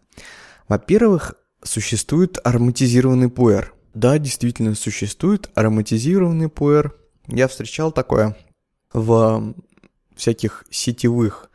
Во-первых, 0.67 1.35
существует 1.63 2.37
ароматизированный 2.43 3.29
пуэр. 3.29 3.73
Да, 3.93 4.17
действительно 4.17 4.75
существует 4.75 5.49
ароматизированный 5.55 6.49
пуэр. 6.49 6.95
Я 7.27 7.47
встречал 7.47 7.91
такое 7.91 8.35
в 8.91 9.53
всяких 10.15 10.65
сетевых 10.69 11.49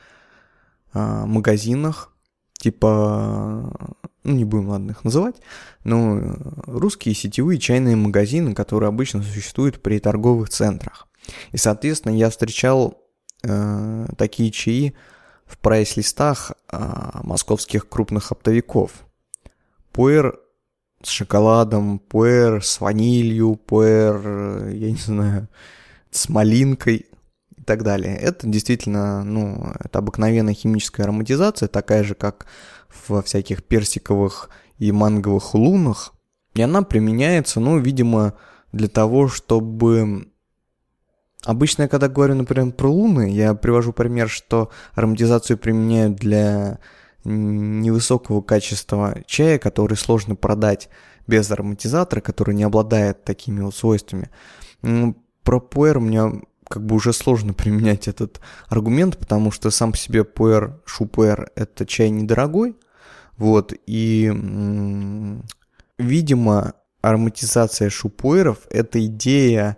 а, 0.92 1.26
магазинах, 1.26 2.12
типа, 2.54 3.90
ну 4.24 4.34
не 4.34 4.44
будем, 4.44 4.68
ладно, 4.68 4.92
их 4.92 5.04
называть, 5.04 5.36
но 5.84 6.36
русские 6.66 7.14
сетевые 7.14 7.58
чайные 7.58 7.96
магазины, 7.96 8.54
которые 8.54 8.88
обычно 8.88 9.22
существуют 9.22 9.82
при 9.82 9.98
торговых 9.98 10.48
центрах. 10.48 11.06
И, 11.52 11.56
соответственно, 11.56 12.16
я 12.16 12.30
встречал 12.30 12.98
э, 13.42 14.06
такие 14.16 14.50
чаи 14.50 14.94
в 15.44 15.58
прайс-листах 15.58 16.52
э, 16.72 17.20
московских 17.22 17.88
крупных 17.88 18.32
оптовиков– 18.32 18.92
пуэр 19.98 20.38
с 21.02 21.08
шоколадом, 21.08 21.98
пуэр 21.98 22.64
с 22.64 22.80
ванилью, 22.80 23.56
пуэр, 23.56 24.68
я 24.68 24.92
не 24.92 24.96
знаю, 24.96 25.48
с 26.12 26.28
малинкой 26.28 27.06
и 27.56 27.62
так 27.64 27.82
далее. 27.82 28.16
Это 28.16 28.46
действительно, 28.46 29.24
ну, 29.24 29.72
это 29.80 29.98
обыкновенная 29.98 30.54
химическая 30.54 31.02
ароматизация, 31.02 31.66
такая 31.66 32.04
же, 32.04 32.14
как 32.14 32.46
во 33.08 33.22
всяких 33.22 33.64
персиковых 33.64 34.50
и 34.78 34.92
манговых 34.92 35.54
лунах. 35.54 36.14
И 36.54 36.62
она 36.62 36.82
применяется, 36.82 37.58
ну, 37.58 37.80
видимо, 37.80 38.34
для 38.70 38.86
того, 38.86 39.26
чтобы... 39.26 40.28
Обычно, 41.42 41.82
я 41.82 41.88
когда 41.88 42.06
говорю, 42.06 42.36
например, 42.36 42.70
про 42.72 42.88
луны, 42.88 43.32
я 43.32 43.52
привожу 43.54 43.92
пример, 43.92 44.28
что 44.28 44.70
ароматизацию 44.94 45.58
применяют 45.58 46.14
для 46.14 46.78
невысокого 47.24 48.40
качества 48.40 49.22
чая, 49.26 49.58
который 49.58 49.96
сложно 49.96 50.34
продать 50.34 50.88
без 51.26 51.50
ароматизатора, 51.50 52.20
который 52.20 52.54
не 52.54 52.64
обладает 52.64 53.24
такими 53.24 53.60
вот 53.60 53.74
свойствами. 53.74 54.30
Про 55.42 55.60
пуэр 55.60 56.00
мне 56.00 56.42
как 56.68 56.84
бы 56.84 56.96
уже 56.96 57.12
сложно 57.12 57.52
применять 57.54 58.08
этот 58.08 58.40
аргумент, 58.68 59.18
потому 59.18 59.50
что 59.50 59.70
сам 59.70 59.92
по 59.92 59.98
себе 59.98 60.24
пуэр, 60.24 60.80
шупуэр– 60.84 61.50
это 61.54 61.86
чай 61.86 62.10
недорогой, 62.10 62.76
вот, 63.36 63.72
и, 63.86 64.32
видимо, 65.96 66.72
ароматизация 67.02 67.88
шупуэров– 67.88 68.58
это 68.70 69.04
идея 69.06 69.76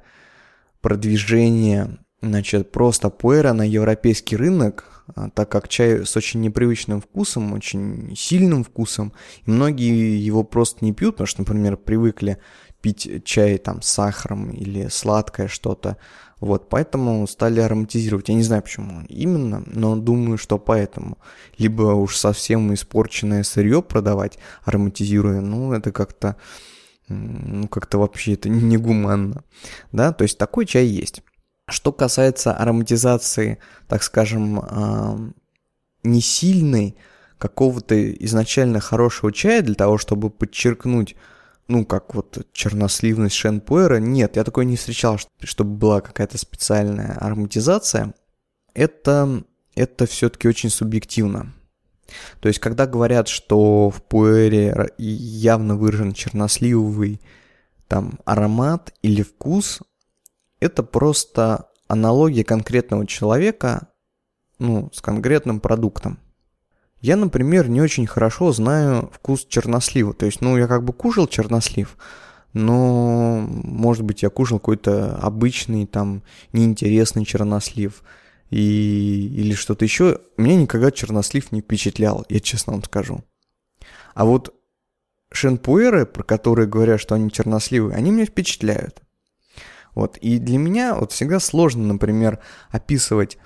продвижение, 0.81 1.99
значит, 2.23 2.73
просто 2.73 3.11
пуэра 3.11 3.53
на 3.53 3.63
европейский 3.63 4.37
рынок, 4.37 5.00
так 5.35 5.51
как 5.51 5.69
чай 5.69 6.07
с 6.07 6.17
очень 6.17 6.41
непривычным 6.41 7.01
вкусом, 7.01 7.53
очень 7.53 8.15
сильным 8.17 8.65
вкусом, 8.65 9.13
и 9.45 9.51
многие 9.51 10.19
его 10.19 10.45
просто 10.45 10.85
не 10.85 10.93
пьют, 10.93 11.17
потому 11.17 11.27
что, 11.27 11.41
например, 11.43 11.77
привыкли 11.77 12.39
пить 12.81 13.25
чай 13.25 13.59
там 13.59 13.83
с 13.83 13.89
сахаром 13.89 14.51
или 14.51 14.89
сладкое 14.89 15.49
что-то, 15.49 15.97
вот, 16.41 16.71
поэтому 16.71 17.27
стали 17.27 17.61
ароматизировать. 17.61 18.31
Я 18.31 18.35
не 18.35 18.43
знаю 18.43 18.63
почему 18.63 19.05
именно, 19.09 19.63
но 19.67 19.95
думаю, 19.95 20.39
что 20.39 20.59
поэтому. 20.59 21.19
Либо 21.59 21.83
уж 21.83 22.17
совсем 22.17 22.73
испорченное 22.73 23.43
сырье 23.43 23.83
продавать, 23.83 24.39
ароматизируя, 24.65 25.43
ну, 25.43 25.75
это 25.75 25.93
как-то, 25.93 26.37
ну, 27.09 27.69
как-то 27.69 27.99
вообще 27.99 28.35
это 28.35 28.49
негуманно. 28.49 29.45
Да, 29.93 30.13
то 30.13 30.23
есть 30.23 30.39
такой 30.39 30.65
чай 30.65 30.87
есть. 30.87 31.23
Что 31.71 31.93
касается 31.93 32.53
ароматизации, 32.53 33.59
так 33.89 34.03
скажем, 34.03 35.35
не 36.03 36.21
сильной, 36.21 36.97
какого-то 37.39 38.13
изначально 38.25 38.81
хорошего 38.81 39.33
чая 39.33 39.63
для 39.63 39.75
того, 39.75 39.97
чтобы 39.97 40.29
подчеркнуть 40.31 41.17
ну, 41.71 41.87
как 41.87 42.17
вот 42.17 42.49
черносливность 42.53 43.37
шенпуэра. 43.37 43.99
Нет, 43.99 44.35
я 44.35 44.43
такой 44.43 44.67
не 44.67 44.77
встречал, 44.77 45.19
чтобы 45.45 45.77
была 45.77 46.01
какая-то 46.01 46.37
специальная 46.37 47.17
ароматизация. 47.21 48.13
Это, 48.75 49.45
это 49.77 50.07
все-таки 50.07 50.49
очень 50.49 50.69
субъективно. 50.69 51.53
То 52.41 52.49
есть, 52.49 52.59
когда 52.59 52.89
говорят, 52.89 53.29
что 53.29 53.89
в 53.89 54.03
пуэре 54.03 54.91
явно 54.99 55.77
выражен 55.77 56.13
черносливовый 56.13 57.21
там 57.87 58.19
аромат 58.25 58.93
или 59.03 59.23
вкус, 59.23 59.81
это 60.61 60.83
просто 60.83 61.71
аналогия 61.89 62.45
конкретного 62.45 63.07
человека, 63.07 63.89
ну, 64.59 64.91
с 64.93 65.01
конкретным 65.01 65.59
продуктом. 65.59 66.19
Я, 67.01 67.17
например, 67.17 67.69
не 67.69 67.81
очень 67.81 68.07
хорошо 68.07 68.53
знаю 68.53 69.11
вкус 69.13 69.47
чернослива. 69.47 70.13
То 70.13 70.27
есть, 70.27 70.43
ну, 70.43 70.57
я 70.59 70.67
как 70.67 70.85
бы 70.85 70.93
кушал 70.93 71.27
чернослив, 71.27 71.97
но, 72.53 73.41
может 73.41 74.03
быть, 74.05 74.23
я 74.23 74.29
кушал 74.29 74.59
какой-то 74.59 75.17
обычный, 75.17 75.87
там, 75.87 76.23
неинтересный 76.53 77.25
чернослив 77.25 78.03
и, 78.51 79.33
или 79.35 79.55
что-то 79.55 79.85
еще. 79.85 80.21
Меня 80.37 80.57
никогда 80.57 80.91
чернослив 80.91 81.53
не 81.53 81.63
впечатлял, 81.63 82.27
я 82.29 82.41
честно 82.41 82.75
вам 82.75 82.85
скажу. 82.85 83.25
А 84.15 84.27
вот 84.27 84.55
шенпуэры, 85.33 86.05
про 86.05 86.23
которые 86.23 86.69
говорят, 86.69 87.01
что 87.01 87.15
они 87.15 87.31
черносливы, 87.31 87.95
они 87.95 88.11
меня 88.11 88.27
впечатляют. 88.27 89.03
Вот, 89.95 90.17
и 90.19 90.39
для 90.39 90.59
меня 90.59 90.95
вот 90.95 91.13
всегда 91.13 91.41
сложно, 91.41 91.85
например, 91.85 92.39
описывать 92.71 93.39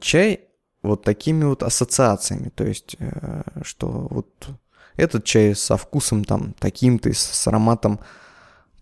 чай 0.00 0.40
вот 0.82 1.02
такими 1.02 1.44
вот 1.44 1.62
ассоциациями. 1.62 2.50
То 2.54 2.64
есть, 2.64 2.96
э, 2.98 3.42
что 3.62 4.06
вот 4.10 4.48
этот 4.96 5.24
чай 5.24 5.54
со 5.54 5.76
вкусом 5.76 6.24
там 6.24 6.54
таким-то, 6.58 7.12
с 7.12 7.46
ароматом 7.46 8.00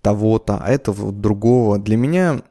того-то, 0.01 0.59
а 0.63 0.71
это 0.71 0.93
вот 0.93 1.21
другого. 1.21 1.79
Для 1.79 1.97
меня 1.97 2.43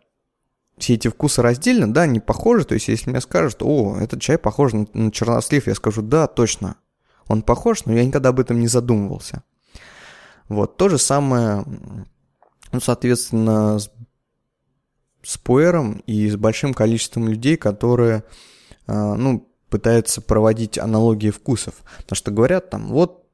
все 0.77 0.95
эти 0.95 1.07
вкусы 1.07 1.41
раздельно, 1.41 1.91
да, 1.91 2.07
не 2.07 2.19
похожи. 2.19 2.65
То 2.65 2.73
есть, 2.73 2.87
если 2.87 3.09
мне 3.09 3.21
скажут, 3.21 3.61
о, 3.61 3.97
этот 3.99 4.21
чай 4.21 4.37
похож 4.37 4.73
на, 4.73 4.87
на 4.93 5.11
чернослив, 5.11 5.67
я 5.67 5.75
скажу, 5.75 6.01
да, 6.01 6.27
точно, 6.27 6.75
он 7.27 7.41
похож, 7.41 7.85
но 7.85 7.93
я 7.93 8.03
никогда 8.03 8.29
об 8.29 8.39
этом 8.39 8.59
не 8.59 8.67
задумывался. 8.67 9.43
Вот, 10.49 10.77
то 10.77 10.89
же 10.89 10.97
самое, 10.97 11.63
ну, 12.71 12.81
соответственно, 12.81 13.79
с, 13.79 13.89
с 15.23 15.37
пуэром 15.37 16.03
и 16.05 16.29
с 16.29 16.35
большим 16.35 16.73
количеством 16.73 17.27
людей, 17.29 17.57
которые 17.57 18.23
а, 18.85 19.15
ну, 19.15 19.49
пытаются 19.69 20.21
проводить 20.21 20.77
аналогии 20.77 21.29
вкусов. 21.29 21.75
Потому 21.97 22.15
что 22.15 22.31
говорят 22.31 22.69
там, 22.69 22.89
вот 22.89 23.25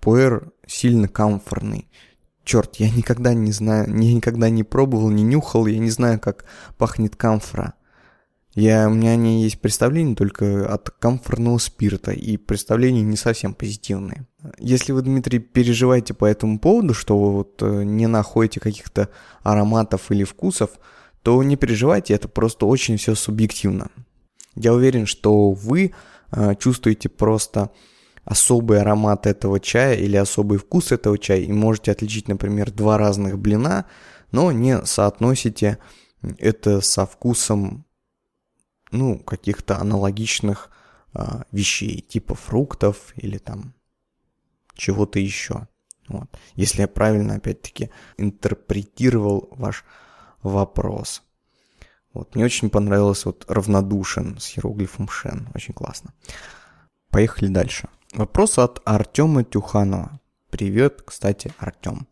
пуэр 0.00 0.52
сильно 0.66 1.08
комфортный. 1.08 1.88
Черт, 2.44 2.76
я 2.76 2.90
никогда 2.90 3.34
не 3.34 3.52
знаю, 3.52 3.88
я 3.88 4.14
никогда 4.14 4.50
не 4.50 4.64
пробовал, 4.64 5.10
не 5.10 5.22
нюхал, 5.22 5.66
я 5.66 5.78
не 5.78 5.90
знаю, 5.90 6.18
как 6.18 6.44
пахнет 6.78 7.14
камфора. 7.14 7.74
Я, 8.54 8.88
у 8.88 8.90
меня 8.90 9.12
они 9.12 9.42
есть 9.42 9.60
представления 9.60 10.14
только 10.14 10.66
от 10.72 10.90
комфортного 10.90 11.58
спирта, 11.58 12.12
и 12.12 12.36
представления 12.36 13.02
не 13.02 13.16
совсем 13.16 13.54
позитивные. 13.54 14.26
Если 14.58 14.92
вы, 14.92 15.02
Дмитрий, 15.02 15.38
переживаете 15.38 16.14
по 16.14 16.24
этому 16.24 16.58
поводу, 16.58 16.94
что 16.94 17.18
вы 17.18 17.32
вот 17.32 17.62
э, 17.62 17.84
не 17.84 18.06
находите 18.06 18.58
каких-то 18.58 19.10
ароматов 19.42 20.10
или 20.10 20.24
вкусов, 20.24 20.70
то 21.22 21.42
не 21.42 21.56
переживайте, 21.56 22.14
это 22.14 22.26
просто 22.26 22.66
очень 22.66 22.96
все 22.96 23.14
субъективно. 23.14 23.90
Я 24.54 24.72
уверен, 24.72 25.06
что 25.06 25.52
вы 25.52 25.92
э, 26.32 26.54
чувствуете 26.56 27.08
просто 27.08 27.70
особый 28.24 28.80
аромат 28.80 29.26
этого 29.26 29.60
чая 29.60 29.94
или 29.94 30.16
особый 30.16 30.58
вкус 30.58 30.92
этого 30.92 31.16
чая 31.18 31.40
и 31.40 31.52
можете 31.52 31.92
отличить, 31.92 32.28
например, 32.28 32.70
два 32.70 32.98
разных 32.98 33.38
блина, 33.38 33.86
но 34.32 34.52
не 34.52 34.84
соотносите 34.84 35.78
это 36.38 36.80
со 36.80 37.06
вкусом 37.06 37.86
ну, 38.90 39.18
каких-то 39.18 39.78
аналогичных 39.78 40.70
э, 41.14 41.42
вещей, 41.52 42.00
типа 42.00 42.34
фруктов 42.34 43.12
или 43.16 43.38
там 43.38 43.74
чего-то 44.74 45.18
еще. 45.18 45.68
Вот. 46.08 46.28
Если 46.54 46.80
я 46.82 46.88
правильно, 46.88 47.34
опять-таки, 47.34 47.90
интерпретировал 48.16 49.48
ваш 49.52 49.84
вопрос. 50.42 51.22
Вот, 52.14 52.34
мне 52.34 52.44
очень 52.44 52.70
понравилось 52.70 53.26
вот 53.26 53.44
равнодушен 53.48 54.38
с 54.40 54.56
иероглифом 54.56 55.08
Шен. 55.08 55.48
Очень 55.54 55.74
классно. 55.74 56.14
Поехали 57.10 57.48
дальше. 57.48 57.88
Вопрос 58.14 58.58
от 58.58 58.80
Артема 58.84 59.44
Тюханова. 59.44 60.18
Привет, 60.50 61.02
кстати, 61.04 61.52
Артем. 61.58 62.08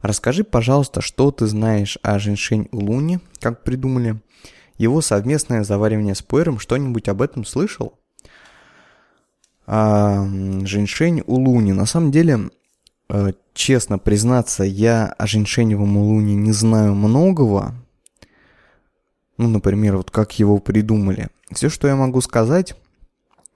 Расскажи, 0.00 0.44
пожалуйста, 0.44 1.00
что 1.00 1.30
ты 1.30 1.46
знаешь 1.46 1.98
о 2.02 2.18
Женьшень 2.18 2.68
Улуне, 2.70 3.20
как 3.40 3.64
придумали? 3.64 4.20
Его 4.76 5.00
совместное 5.00 5.64
заваривание 5.64 6.14
с 6.14 6.22
пуэром, 6.22 6.58
что-нибудь 6.58 7.08
об 7.08 7.22
этом 7.22 7.44
слышал? 7.44 7.98
А, 9.66 10.26
Женьшень 10.64 11.22
Улуни. 11.26 11.72
На 11.72 11.86
самом 11.86 12.10
деле, 12.10 12.50
э, 13.08 13.32
честно 13.54 13.98
признаться, 13.98 14.64
я 14.64 15.06
о 15.06 15.26
Женьшеневом 15.26 15.96
Улуне 15.96 16.34
не 16.34 16.52
знаю 16.52 16.94
многого, 16.94 17.74
ну, 19.36 19.48
например, 19.48 19.96
вот 19.96 20.10
как 20.10 20.38
его 20.38 20.58
придумали. 20.58 21.28
Все, 21.50 21.68
что 21.68 21.88
я 21.88 21.96
могу 21.96 22.20
сказать, 22.20 22.74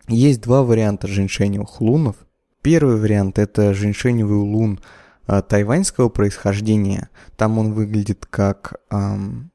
есть 0.08 0.40
два 0.40 0.62
варианта 0.62 1.06
женьшеневых 1.06 1.80
лунов. 1.80 2.16
Первый 2.62 2.96
вариант– 2.96 3.38
это 3.40 3.74
женьшеневый 3.74 4.38
лун 4.38 4.80
э, 5.26 5.42
тайваньского 5.42 6.08
происхождения. 6.08 7.10
Там 7.36 7.58
он 7.58 7.72
выглядит 7.72 8.26
как, 8.26 8.80
эм, 8.90 9.52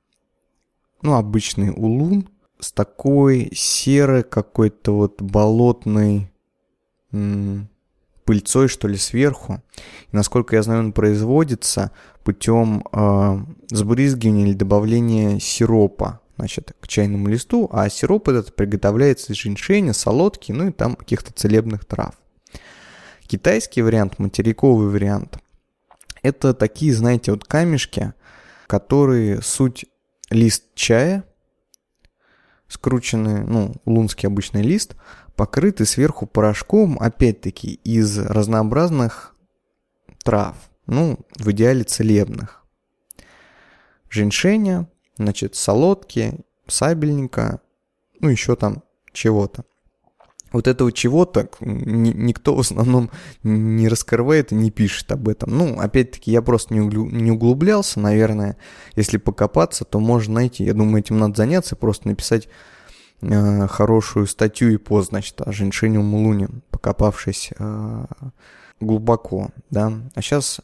ну, 1.03 1.13
обычный 1.13 1.69
улун 1.69 2.29
с 2.59 2.71
такой 2.71 3.51
серой 3.53 4.23
какой-то 4.23 4.95
вот 4.95 5.21
болотной 5.21 6.31
пыльцой, 8.25 8.67
что 8.67 8.87
ли, 8.87 8.97
сверху. 8.97 9.61
И, 10.11 10.15
насколько 10.15 10.55
я 10.55 10.63
знаю, 10.63 10.79
он 10.79 10.93
производится 10.93 11.91
путем 12.23 12.85
э, 12.91 13.37
сбрызгивания 13.69 14.45
или 14.45 14.53
добавления 14.53 15.39
сиропа 15.39 16.21
значит, 16.37 16.73
к 16.79 16.87
чайному 16.87 17.27
листу, 17.27 17.69
а 17.71 17.89
сироп 17.89 18.29
этот 18.29 18.55
приготовляется 18.55 19.33
из 19.33 19.37
женьшеня, 19.37 19.93
солодки, 19.93 20.51
ну 20.51 20.69
и 20.69 20.71
там 20.71 20.95
каких-то 20.95 21.31
целебных 21.33 21.85
трав. 21.85 22.15
Китайский 23.27 23.81
вариант, 23.81 24.19
материковый 24.19 24.87
вариант, 24.87 25.37
это 26.21 26.53
такие, 26.53 26.93
знаете, 26.93 27.31
вот 27.31 27.43
камешки, 27.43 28.13
которые 28.67 29.41
суть 29.41 29.85
лист 30.33 30.65
чая, 30.75 31.23
скрученный, 32.67 33.43
ну, 33.45 33.75
лунский 33.85 34.27
обычный 34.27 34.61
лист, 34.61 34.95
покрытый 35.35 35.85
сверху 35.85 36.25
порошком, 36.25 36.97
опять-таки, 36.99 37.75
из 37.83 38.17
разнообразных 38.17 39.35
трав, 40.23 40.55
ну, 40.85 41.19
в 41.37 41.51
идеале 41.51 41.83
целебных. 41.83 42.65
Женьшеня, 44.09 44.87
значит, 45.17 45.55
солодки, 45.55 46.39
сабельника, 46.67 47.61
ну, 48.19 48.29
еще 48.29 48.55
там 48.55 48.83
чего-то. 49.11 49.65
Вот 50.53 50.67
этого 50.67 50.91
чего-то 50.91 51.49
никто 51.59 52.55
в 52.55 52.59
основном 52.59 53.09
не 53.41 53.89
раскрывает 53.89 54.51
и 54.51 54.55
не 54.55 54.71
пишет 54.71 55.11
об 55.11 55.27
этом. 55.27 55.57
Ну, 55.57 55.79
опять-таки, 55.79 56.31
я 56.31 56.41
просто 56.41 56.73
не, 56.75 57.31
углублялся, 57.31 57.99
наверное. 57.99 58.55
Если 58.95 59.17
покопаться, 59.17 59.83
то 59.83 59.99
можно 59.99 60.35
найти. 60.35 60.63
Я 60.63 60.73
думаю, 60.73 60.99
этим 60.99 61.17
надо 61.17 61.35
заняться, 61.35 61.75
просто 61.75 62.07
написать 62.07 62.47
э, 63.21 63.67
хорошую 63.67 64.27
статью 64.27 64.71
и 64.71 64.77
пост, 64.77 65.09
значит, 65.09 65.41
о 65.41 65.51
Женьшине 65.51 65.99
Мулуне, 65.99 66.49
покопавшись 66.69 67.49
э, 67.57 68.05
глубоко, 68.79 69.49
да. 69.71 69.91
А 70.13 70.21
сейчас 70.21 70.61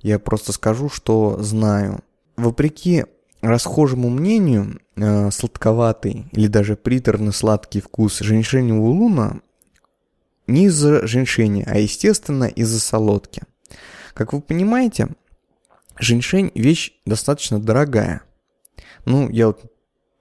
я 0.00 0.18
просто 0.18 0.52
скажу, 0.52 0.88
что 0.88 1.42
знаю. 1.42 2.00
Вопреки 2.36 3.04
расхожему 3.48 4.10
мнению, 4.10 4.80
э, 4.96 5.30
сладковатый 5.30 6.26
или 6.32 6.46
даже 6.46 6.76
приторно-сладкий 6.76 7.80
вкус 7.80 8.20
женьшеневого 8.20 8.88
луна 8.88 9.40
не 10.46 10.66
из-за 10.66 11.06
женьшени, 11.06 11.64
а 11.66 11.78
естественно 11.78 12.44
из-за 12.44 12.80
солодки. 12.80 13.42
Как 14.14 14.32
вы 14.32 14.40
понимаете, 14.40 15.08
женьшень 15.98 16.52
вещь 16.54 16.92
достаточно 17.04 17.60
дорогая. 17.60 18.22
Ну, 19.04 19.28
я 19.28 19.48
вот 19.48 19.64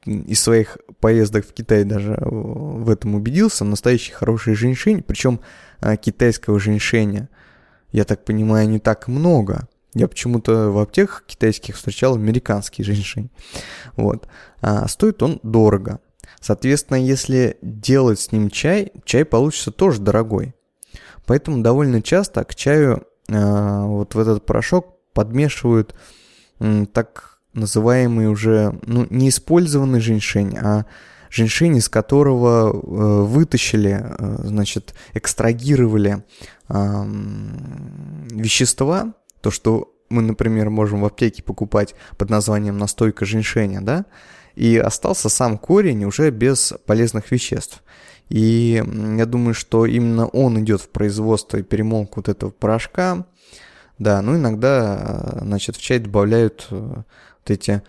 из 0.06 0.42
своих 0.42 0.78
поездок 1.00 1.46
в 1.46 1.54
Китай 1.54 1.84
даже 1.84 2.18
в 2.22 2.90
этом 2.90 3.16
убедился. 3.16 3.66
Настоящий 3.66 4.12
хороший 4.12 4.56
женьшень, 4.56 5.02
причем 5.02 5.40
э, 5.82 5.96
китайского 5.98 6.60
женьшеня, 6.60 7.30
я 7.92 8.04
так 8.04 8.26
понимаю, 8.26 8.70
не 8.70 8.80
так 8.80 9.08
много. 9.08 9.68
Я 9.96 10.08
почему-то 10.10 10.72
в 10.72 10.78
аптеках 10.78 11.24
китайских 11.26 11.78
встречал 11.78 12.16
американский 12.16 12.84
женьшень. 12.84 13.32
Вот. 13.96 14.28
А 14.62 14.88
стоит 14.88 15.24
он 15.24 15.40
дорого. 15.42 16.00
Соответственно, 16.42 16.98
если 16.98 17.58
делать 17.62 18.20
с 18.20 18.32
ним 18.32 18.50
чай, 18.50 18.92
чай 19.06 19.26
получится 19.26 19.72
тоже 19.72 20.02
дорогой. 20.02 20.54
Поэтому 21.26 21.64
довольно 21.64 22.02
часто 22.02 22.44
к 22.44 22.54
чаю 22.54 23.08
э, 23.30 23.82
вот 23.84 24.14
в 24.14 24.20
этот 24.20 24.46
порошок 24.46 24.96
подмешивают 25.14 25.96
э, 26.60 26.86
так 26.94 27.40
называемый 27.54 28.28
уже, 28.28 28.78
ну, 28.86 29.08
не 29.10 29.32
женьшень, 30.02 30.58
а 30.58 30.86
женьшень, 31.32 31.78
из 31.78 31.90
которого 31.90 32.70
э, 32.70 33.24
вытащили, 33.24 34.04
э, 34.04 34.36
значит, 34.44 34.94
экстрагировали 35.14 36.24
э, 36.70 37.04
вещества, 38.32 39.14
то, 39.46 39.52
что 39.52 39.94
мы, 40.10 40.24
например, 40.24 40.72
можем 40.72 41.02
в 41.02 41.06
аптеке 41.06 41.44
покупать 41.44 41.94
под 42.18 42.32
названием 42.32 42.80
настойка 42.80 43.26
женьшеня, 43.26 43.80
да, 43.80 44.06
и 44.56 44.76
остался 44.76 45.30
сам 45.30 45.60
корень 45.60 46.04
уже 46.04 46.32
без 46.32 46.74
полезных 46.88 47.30
веществ. 47.30 47.84
И 48.30 48.84
я 49.18 49.26
думаю, 49.28 49.54
что 49.54 49.86
именно 49.86 50.26
он 50.26 50.60
идет 50.60 50.82
в 50.82 50.90
производство 50.90 51.58
и 51.58 51.62
перемолку 51.62 52.22
вот 52.22 52.30
этого 52.30 52.50
порошка. 52.50 53.28
Да, 54.00 54.20
ну 54.24 54.36
иногда, 54.36 55.38
значит, 55.42 55.76
в 55.76 55.82
чай 55.82 56.00
добавляют 56.00 56.66
э, 56.72 56.76
вот 56.76 57.06
эти, 57.46 57.84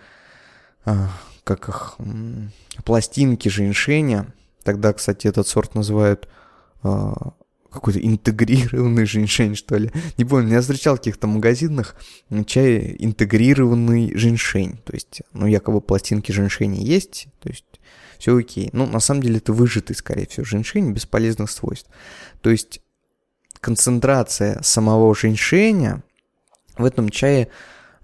а, 0.85 1.09
как 1.43 1.69
их, 1.69 1.97
пластинки 2.85 3.49
женьшеня. 3.49 4.31
Тогда, 4.63 4.93
кстати, 4.93 5.25
этот 5.25 5.47
сорт 5.47 5.73
называют 5.73 6.29
какой-то 7.71 7.99
интегрированный 7.99 9.05
женьшень, 9.05 9.55
что 9.55 9.77
ли. 9.77 9.91
Не 10.17 10.25
помню, 10.25 10.53
я 10.53 10.61
встречал 10.61 10.95
в 10.95 10.99
каких-то 10.99 11.27
магазинах 11.27 11.95
чай 12.45 12.95
интегрированный 12.99 14.15
женьшень. 14.15 14.77
То 14.85 14.93
есть, 14.93 15.21
ну, 15.33 15.47
якобы 15.47 15.81
пластинки 15.81 16.31
женьшеня 16.31 16.79
есть, 16.79 17.27
то 17.39 17.49
есть 17.49 17.65
все 18.17 18.35
окей. 18.37 18.69
Ну, 18.73 18.85
на 18.85 18.99
самом 18.99 19.21
деле 19.21 19.37
это 19.37 19.53
выжатый, 19.53 19.95
скорее 19.95 20.27
всего, 20.27 20.45
женьшень 20.45 20.91
без 20.91 21.05
полезных 21.05 21.51
свойств. 21.51 21.89
То 22.41 22.49
есть 22.49 22.81
концентрация 23.59 24.61
самого 24.61 25.13
женьшеня 25.15 26.03
в 26.77 26.85
этом 26.85 27.09
чае 27.09 27.49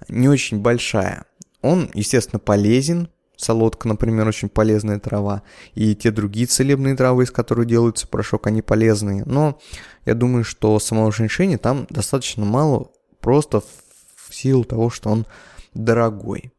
не 0.09 0.27
очень 0.27 0.59
большая. 0.59 1.25
Он, 1.61 1.89
естественно, 1.93 2.39
полезен, 2.39 3.09
Солодка, 3.43 3.87
например, 3.87 4.27
очень 4.27 4.49
полезная 4.49 4.99
трава. 4.99 5.43
И 5.73 5.95
те 5.95 6.11
другие 6.11 6.47
целебные 6.47 6.95
травы, 6.95 7.23
из 7.23 7.31
которых 7.31 7.67
делается 7.67 8.07
порошок, 8.07 8.47
они 8.47 8.61
полезные. 8.61 9.23
Но 9.25 9.59
я 10.05 10.13
думаю, 10.13 10.43
что 10.43 10.79
самого 10.79 11.11
женьшеня 11.11 11.57
там 11.57 11.87
достаточно 11.89 12.45
мало, 12.45 12.89
просто 13.19 13.61
в 13.61 14.33
силу 14.33 14.63
того, 14.63 14.89
что 14.89 15.09
он 15.09 15.25
дорогой. 15.73 16.53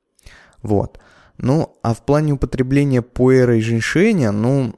Вот. 0.62 0.98
Ну, 1.36 1.76
а 1.82 1.94
в 1.94 2.04
плане 2.04 2.32
употребления 2.32 3.02
пуэра 3.02 3.56
и 3.56 3.60
женьшеня, 3.60 4.30
ну, 4.30 4.74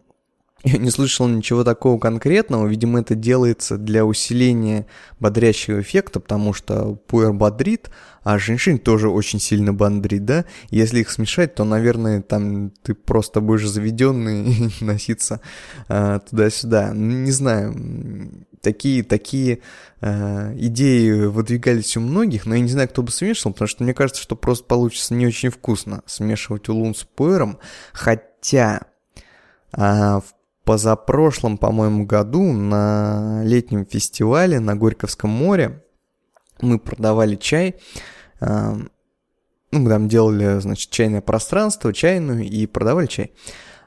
я 0.66 0.78
не 0.78 0.90
слышал 0.90 1.28
ничего 1.28 1.62
такого 1.62 1.96
конкретного. 1.96 2.66
Видимо, 2.66 2.98
это 2.98 3.14
делается 3.14 3.78
для 3.78 4.04
усиления 4.04 4.86
бодрящего 5.20 5.80
эффекта, 5.80 6.18
потому 6.18 6.52
что 6.52 6.96
пуэр 7.06 7.32
бодрит, 7.32 7.90
а 8.24 8.36
женьшень 8.40 8.80
тоже 8.80 9.08
очень 9.08 9.38
сильно 9.38 9.72
бодрит, 9.72 10.24
да? 10.24 10.44
Если 10.70 11.00
их 11.00 11.10
смешать, 11.10 11.54
то, 11.54 11.62
наверное, 11.62 12.20
там 12.20 12.72
ты 12.82 12.94
просто 12.94 13.40
будешь 13.40 13.68
заведенный 13.68 14.72
носиться 14.80 15.40
э, 15.88 16.18
туда-сюда. 16.28 16.92
Ну, 16.92 17.12
не 17.12 17.30
знаю, 17.30 17.72
такие, 18.60 19.04
такие 19.04 19.60
э, 20.00 20.52
идеи 20.58 21.26
выдвигались 21.26 21.96
у 21.96 22.00
многих, 22.00 22.44
но 22.44 22.56
я 22.56 22.60
не 22.60 22.68
знаю, 22.68 22.88
кто 22.88 23.04
бы 23.04 23.12
смешивал, 23.12 23.52
потому 23.52 23.68
что 23.68 23.84
мне 23.84 23.94
кажется, 23.94 24.20
что 24.20 24.34
просто 24.34 24.64
получится 24.64 25.14
не 25.14 25.28
очень 25.28 25.50
вкусно 25.50 26.02
смешивать 26.06 26.68
улун 26.68 26.96
с 26.96 27.04
пуэром, 27.04 27.60
хотя... 27.92 28.80
А, 29.72 30.20
в 30.20 30.35
позапрошлом, 30.66 31.58
по-моему, 31.58 32.04
году 32.06 32.52
на 32.52 33.42
летнем 33.44 33.86
фестивале 33.86 34.58
на 34.58 34.74
Горьковском 34.74 35.30
море 35.30 35.84
мы 36.60 36.80
продавали 36.80 37.36
чай. 37.36 37.76
А, 38.40 38.76
ну, 39.70 39.78
мы 39.78 39.88
там 39.88 40.08
делали, 40.08 40.58
значит, 40.58 40.90
чайное 40.90 41.20
пространство, 41.20 41.92
чайную 41.92 42.44
и 42.44 42.66
продавали 42.66 43.06
чай. 43.06 43.32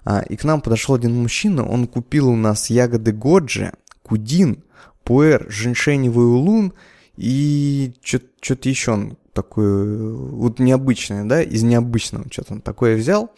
А, 0.05 0.21
и 0.21 0.37
к 0.37 0.45
нам 0.45 0.61
подошел 0.61 0.95
один 0.95 1.21
мужчина, 1.21 1.67
он 1.67 1.85
купил 1.85 2.29
у 2.29 2.37
нас 2.37 2.69
ягоды 2.69 3.11
годжи, 3.11 3.73
кудин, 4.01 4.63
пуэр, 5.03 5.47
женьшеневый 5.49 6.27
улун 6.27 6.73
и 7.17 7.93
что-то 8.01 8.69
еще 8.69 8.93
он 8.93 9.17
такое, 9.33 10.13
вот 10.13 10.59
необычное, 10.59 11.25
да, 11.25 11.43
из 11.43 11.61
необычного 11.63 12.25
что-то 12.31 12.53
он 12.53 12.61
такое 12.61 12.95
взял. 12.95 13.31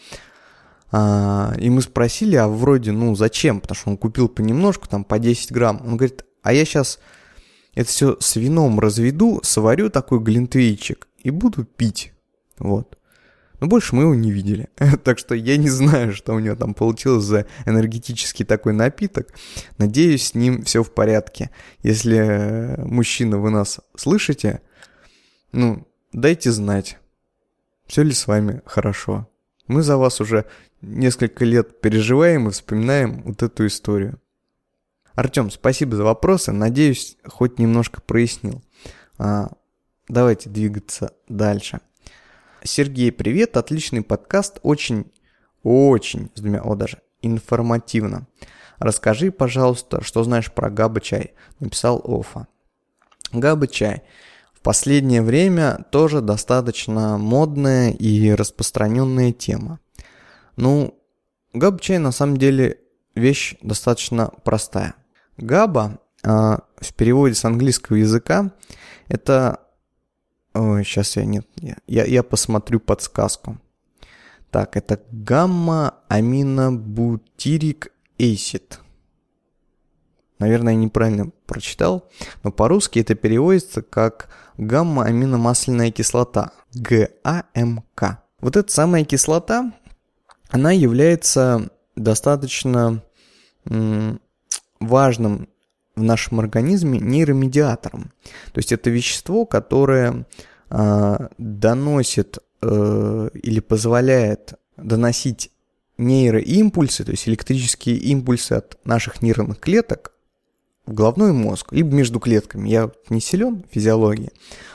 А, 0.91 1.53
и 1.57 1.69
мы 1.69 1.81
спросили, 1.81 2.35
а 2.35 2.47
вроде, 2.47 2.91
ну, 2.91 3.15
зачем? 3.15 3.61
Потому 3.61 3.75
что 3.77 3.89
он 3.89 3.97
купил 3.97 4.27
понемножку, 4.27 4.87
там, 4.87 5.03
по 5.03 5.19
10 5.19 5.51
грамм. 5.51 5.81
Он 5.85 5.97
говорит, 5.97 6.25
а 6.43 6.53
я 6.53 6.65
сейчас 6.65 6.99
это 7.73 7.89
все 7.89 8.17
с 8.19 8.35
вином 8.35 8.79
разведу, 8.79 9.39
сварю 9.43 9.89
такой 9.89 10.19
глинтвейчик 10.19 11.07
и 11.23 11.29
буду 11.29 11.63
пить. 11.63 12.13
Вот. 12.59 12.97
Но 13.59 13.67
больше 13.67 13.95
мы 13.95 14.03
его 14.03 14.15
не 14.15 14.31
видели. 14.31 14.69
так 15.03 15.19
что 15.19 15.35
я 15.35 15.55
не 15.55 15.69
знаю, 15.69 16.13
что 16.13 16.33
у 16.33 16.39
него 16.39 16.55
там 16.55 16.73
получилось 16.73 17.23
за 17.23 17.45
энергетический 17.65 18.43
такой 18.43 18.73
напиток. 18.73 19.29
Надеюсь, 19.77 20.27
с 20.27 20.35
ним 20.35 20.63
все 20.63 20.83
в 20.83 20.91
порядке. 20.91 21.51
Если, 21.83 22.17
э, 22.17 22.83
мужчина, 22.83 23.37
вы 23.37 23.51
нас 23.51 23.79
слышите, 23.95 24.61
ну, 25.51 25.87
дайте 26.11 26.51
знать, 26.51 26.97
все 27.85 28.01
ли 28.01 28.13
с 28.13 28.25
вами 28.27 28.61
хорошо. 28.65 29.27
Мы 29.71 29.83
за 29.83 29.95
вас 29.95 30.19
уже 30.19 30.47
несколько 30.81 31.45
лет 31.45 31.79
переживаем 31.79 32.49
и 32.49 32.51
вспоминаем 32.51 33.23
вот 33.23 33.41
эту 33.41 33.65
историю. 33.67 34.19
Артем, 35.15 35.49
спасибо 35.49 35.95
за 35.95 36.03
вопросы. 36.03 36.51
Надеюсь, 36.51 37.17
хоть 37.23 37.57
немножко 37.57 38.01
прояснил. 38.01 38.61
А, 39.17 39.49
давайте 40.09 40.49
двигаться 40.49 41.13
дальше. 41.29 41.79
Сергей, 42.61 43.13
привет. 43.13 43.55
Отличный 43.55 44.01
подкаст. 44.01 44.59
Очень, 44.61 45.09
очень, 45.63 46.29
с 46.35 46.41
двумя, 46.41 46.61
о, 46.63 46.75
даже 46.75 46.97
информативно. 47.21 48.27
Расскажи, 48.77 49.31
пожалуйста, 49.31 50.03
что 50.03 50.25
знаешь 50.25 50.51
про 50.51 50.69
габа-чай. 50.69 51.33
Написал 51.61 52.01
Офа. 52.03 52.45
Габа-чай. 53.31 54.03
Последнее 54.63 55.23
время 55.23 55.85
тоже 55.91 56.21
достаточно 56.21 57.17
модная 57.17 57.91
и 57.91 58.31
распространенная 58.31 59.31
тема. 59.31 59.79
Ну, 60.55 60.99
габа-чай 61.53 61.97
на 61.97 62.11
самом 62.11 62.37
деле 62.37 62.77
вещь 63.15 63.55
достаточно 63.61 64.31
простая. 64.43 64.93
Габа 65.37 65.99
э, 66.23 66.29
в 66.29 66.93
переводе 66.95 67.33
с 67.33 67.43
английского 67.45 67.95
языка 67.97 68.53
это... 69.07 69.61
Ой, 70.53 70.83
сейчас 70.83 71.15
я 71.15 71.25
нет, 71.25 71.47
я, 71.87 72.05
я 72.05 72.21
посмотрю 72.23 72.79
подсказку. 72.79 73.57
Так, 74.51 74.77
это 74.77 75.01
гамма-аминобутирик 75.11 77.91
эйсид. 78.19 78.79
Наверное, 80.41 80.73
неправильно 80.73 81.29
прочитал, 81.45 82.09
но 82.41 82.51
по-русски 82.51 82.97
это 82.97 83.13
переводится 83.13 83.83
как 83.83 84.27
гамма-аминомасляная 84.57 85.91
кислота, 85.91 86.51
ГАМК. 86.73 88.23
Вот 88.39 88.57
эта 88.57 88.71
самая 88.71 89.05
кислота 89.05 89.71
она 90.49 90.71
является 90.71 91.69
достаточно 91.95 93.03
важным 94.79 95.47
в 95.95 96.01
нашем 96.01 96.39
организме 96.39 96.97
нейромедиатором. 96.97 98.11
То 98.51 98.57
есть 98.57 98.71
это 98.71 98.89
вещество, 98.89 99.45
которое 99.45 100.25
э, 100.71 101.27
доносит 101.37 102.39
э, 102.63 103.29
или 103.35 103.59
позволяет 103.59 104.55
доносить 104.75 105.51
нейроимпульсы, 105.99 107.03
то 107.03 107.11
есть 107.11 107.27
электрические 107.29 107.97
импульсы 107.97 108.53
от 108.53 108.83
наших 108.85 109.21
нейронных 109.21 109.59
клеток 109.59 110.13
головной 110.85 111.31
мозг, 111.33 111.71
либо 111.71 111.93
между 111.93 112.19
клетками. 112.19 112.69
Я 112.69 112.91
не 113.09 113.21
силен 113.21 113.63
в 113.63 113.73
физиологии. 113.73 114.31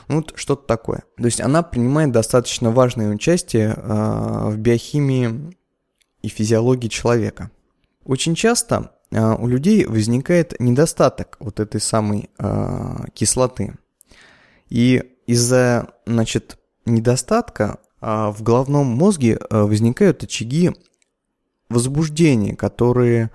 Ну, 0.07 0.17
вот 0.17 0.33
что-то 0.35 0.65
такое. 0.65 1.03
То 1.17 1.25
есть 1.25 1.41
она 1.41 1.63
принимает 1.63 2.11
достаточно 2.11 2.71
важное 2.71 3.13
участие 3.13 3.73
э, 3.75 4.49
в 4.49 4.57
биохимии 4.57 5.53
и 6.21 6.27
физиологии 6.29 6.87
человека. 6.87 7.51
Очень 8.05 8.35
часто 8.35 8.91
э, 9.11 9.35
у 9.35 9.47
людей 9.47 9.85
возникает 9.85 10.59
недостаток 10.59 11.37
вот 11.39 11.59
этой 11.59 11.81
самой 11.81 12.29
э, 12.39 12.95
кислоты. 13.13 13.75
И 14.69 15.03
из-за, 15.27 15.89
значит, 16.05 16.57
недостатка 16.85 17.79
в 17.99 18.43
головном 18.43 18.85
мозге 18.85 19.39
возникают 19.49 20.23
очаги 20.23 20.71
возбуждения, 21.67 22.55
которые 22.55 23.31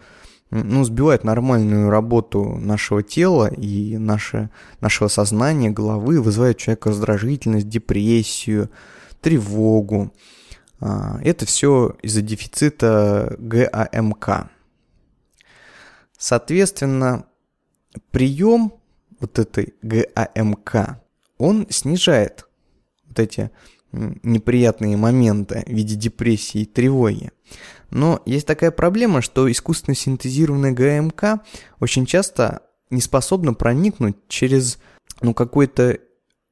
ну, 0.52 0.84
сбивают 0.84 1.24
нормальную 1.24 1.88
работу 1.88 2.44
нашего 2.44 3.02
тела 3.02 3.46
и 3.46 3.96
наше, 3.96 4.50
нашего 4.82 5.08
сознания, 5.08 5.70
головы, 5.70 6.20
вызывают 6.20 6.58
у 6.58 6.60
человека 6.60 6.90
раздражительность, 6.90 7.70
депрессию, 7.70 8.70
тревогу. 9.22 10.12
А, 10.78 11.18
это 11.24 11.46
все 11.46 11.96
из-за 12.02 12.20
дефицита 12.20 13.34
ГАМК. 13.38 14.50
Соответственно, 16.18 17.24
прием 18.10 18.74
вот 19.20 19.38
этой 19.38 19.72
ГАМК, 19.80 21.00
он 21.38 21.66
снижает 21.70 22.46
вот 23.08 23.18
эти 23.20 23.50
неприятные 23.92 24.98
моменты 24.98 25.64
в 25.66 25.70
виде 25.70 25.94
депрессии 25.94 26.60
и 26.60 26.66
тревоги. 26.66 27.30
Но 27.92 28.20
есть 28.24 28.46
такая 28.46 28.70
проблема, 28.70 29.20
что 29.20 29.52
искусственно 29.52 29.94
синтезированная 29.94 30.72
ГМК 30.72 31.42
очень 31.78 32.06
часто 32.06 32.62
не 32.88 33.02
способна 33.02 33.52
проникнуть 33.52 34.16
через 34.28 34.78
ну, 35.20 35.34
какой-то 35.34 35.98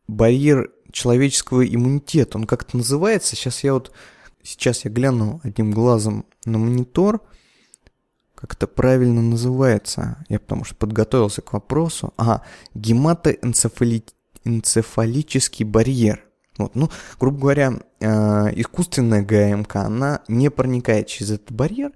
барьер 0.07 0.71
человеческого 0.93 1.67
иммунитета. 1.67 2.37
Он 2.37 2.45
как-то 2.45 2.77
называется. 2.77 3.37
Сейчас 3.37 3.65
я 3.65 3.73
вот 3.73 3.91
сейчас 4.43 4.85
я 4.85 4.91
гляну 4.91 5.41
одним 5.43 5.71
глазом 5.71 6.27
на 6.45 6.59
монитор. 6.59 7.23
Как 8.35 8.53
это 8.53 8.67
правильно 8.67 9.23
называется? 9.23 10.23
Я 10.29 10.41
потому 10.41 10.65
что 10.65 10.75
подготовился 10.75 11.41
к 11.41 11.55
вопросу. 11.55 12.13
Ага, 12.19 12.43
гематоэнцефалический 12.75 15.65
барьер. 15.65 16.23
Вот, 16.65 16.75
ну, 16.75 16.91
грубо 17.19 17.41
говоря, 17.41 17.81
э, 18.01 18.07
искусственная 18.55 19.23
ГМК, 19.23 19.77
она 19.77 20.23
не 20.29 20.51
проникает 20.51 21.07
через 21.07 21.33
этот 21.33 21.53
барьер, 21.53 21.93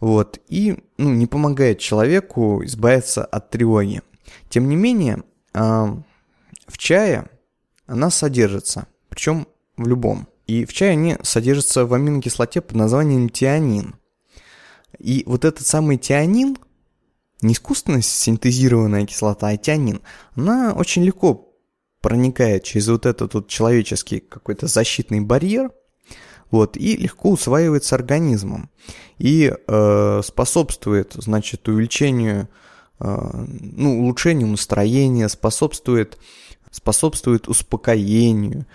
вот, 0.00 0.40
и 0.48 0.78
ну, 0.98 1.10
не 1.12 1.26
помогает 1.26 1.78
человеку 1.78 2.64
избавиться 2.64 3.24
от 3.24 3.50
тревоги. 3.50 4.02
Тем 4.48 4.68
не 4.68 4.76
менее, 4.76 5.22
э, 5.54 5.86
в 6.66 6.78
чае 6.78 7.28
она 7.86 8.10
содержится, 8.10 8.86
причем 9.08 9.46
в 9.76 9.86
любом. 9.86 10.28
И 10.46 10.64
в 10.64 10.72
чае 10.72 10.92
они 10.92 11.16
содержатся 11.22 11.86
в 11.86 11.94
аминокислоте 11.94 12.60
под 12.60 12.76
названием 12.76 13.28
тианин. 13.28 13.96
И 14.98 15.24
вот 15.26 15.44
этот 15.44 15.66
самый 15.66 15.98
тианин, 15.98 16.56
не 17.42 17.52
искусственно 17.52 18.00
синтезированная 18.00 19.06
кислота, 19.06 19.48
а 19.48 19.56
тианин, 19.56 20.00
она 20.34 20.72
очень 20.72 21.04
легко 21.04 21.45
проникает 22.06 22.62
через 22.62 22.86
вот 22.86 23.04
этот 23.04 23.34
вот 23.34 23.48
человеческий 23.48 24.20
какой-то 24.20 24.68
защитный 24.68 25.22
барьер, 25.22 25.72
вот, 26.52 26.76
и 26.76 26.96
легко 26.96 27.30
усваивается 27.30 27.96
организмом. 27.96 28.70
И 29.18 29.52
э, 29.52 30.20
способствует, 30.24 31.14
значит, 31.14 31.66
увеличению, 31.66 32.48
э, 33.00 33.44
ну, 33.58 34.02
улучшению 34.02 34.46
настроения, 34.46 35.28
способствует, 35.28 36.16
способствует 36.70 37.48
успокоению, 37.48 38.66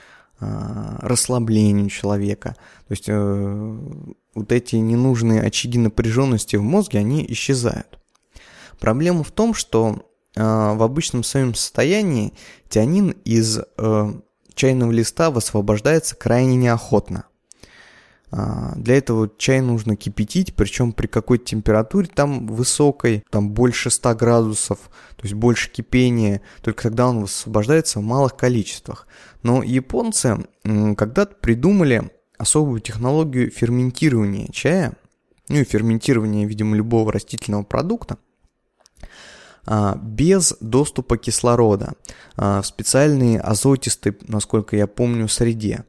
э, 0.42 0.98
расслаблению 1.00 1.88
человека. 1.88 2.58
То 2.90 2.92
есть 2.92 3.06
э, 3.08 3.78
вот 4.36 4.52
эти 4.52 4.76
ненужные 4.76 5.42
очаги 5.42 5.78
напряженности 5.80 6.58
в 6.58 6.64
мозге, 6.64 7.00
они 7.00 7.26
исчезают. 7.30 7.98
Проблема 8.78 9.24
в 9.24 9.32
том, 9.32 9.54
что 9.54 10.11
в 10.36 10.84
обычном 10.84 11.24
своем 11.24 11.54
состоянии 11.56 12.34
тианин 12.70 13.12
из 13.26 13.60
э, 13.78 14.14
чайного 14.54 14.92
листа 14.92 15.30
высвобождается 15.32 16.16
крайне 16.16 16.56
неохотно. 16.56 17.26
А, 18.34 18.74
для 18.76 18.98
этого 18.98 19.30
чай 19.38 19.60
нужно 19.60 19.98
кипятить, 19.98 20.56
причем 20.56 20.94
при 20.94 21.08
какой-то 21.08 21.46
температуре 21.46 22.08
там 22.08 22.48
высокой, 22.48 23.24
там 23.30 23.52
больше 23.52 23.90
100 23.90 24.16
градусов, 24.16 24.80
то 25.18 25.24
есть 25.24 25.34
больше 25.34 25.70
кипения, 25.70 26.42
только 26.62 26.84
тогда 26.84 27.10
он 27.10 27.22
высвобождается 27.22 28.00
в 28.00 28.04
малых 28.04 28.38
количествах. 28.38 29.08
Но 29.44 29.64
японцы 29.64 30.38
когда-то 30.64 31.36
придумали 31.42 32.10
особую 32.38 32.80
технологию 32.80 33.52
ферментирования 33.52 34.48
чая, 34.52 34.94
ну 35.50 35.58
и 35.58 35.66
ферментирования, 35.66 36.48
видимо, 36.48 36.78
любого 36.78 37.12
растительного 37.12 37.64
продукта– 37.64 38.18
а, 38.31 38.31
без 39.68 40.56
доступа 40.60 41.18
кислорода 41.18 41.94
а, 42.36 42.62
в 42.62 42.66
специальные 42.66 43.40
азотистой, 43.40 44.18
насколько 44.28 44.76
я 44.76 44.88
помню, 44.88 45.28
среде. 45.28 45.86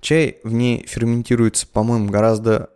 Чай 0.00 0.38
в 0.44 0.52
ней 0.52 0.84
ферментируется, 0.86 1.66
по-моему, 1.66 2.10
гораздо 2.10 2.70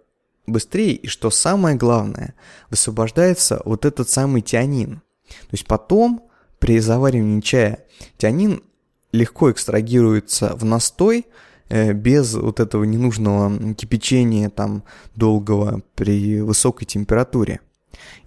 быстрее, 0.47 0.95
и 0.95 1.07
что 1.07 1.31
самое 1.31 1.77
главное, 1.77 2.35
высвобождается 2.71 3.61
вот 3.65 3.85
этот 3.85 4.09
самый 4.09 4.43
тианин. 4.43 5.03
То 5.29 5.53
есть 5.53 5.67
потом 5.67 6.29
при 6.59 6.79
заваривании 6.81 7.41
чая 7.41 7.85
тианин 8.17 8.63
легко 9.13 9.51
экстрагируется 9.51 10.55
в 10.57 10.65
настой, 10.65 11.27
э, 11.69 11.93
без 11.93 12.35
вот 12.35 12.61
этого 12.61 12.85
ненужного 12.85 13.75
кипячения 13.75 14.49
там 14.49 14.85
долгого 15.15 15.83
при 15.95 16.41
высокой 16.41 16.87
температуре. 16.87 17.61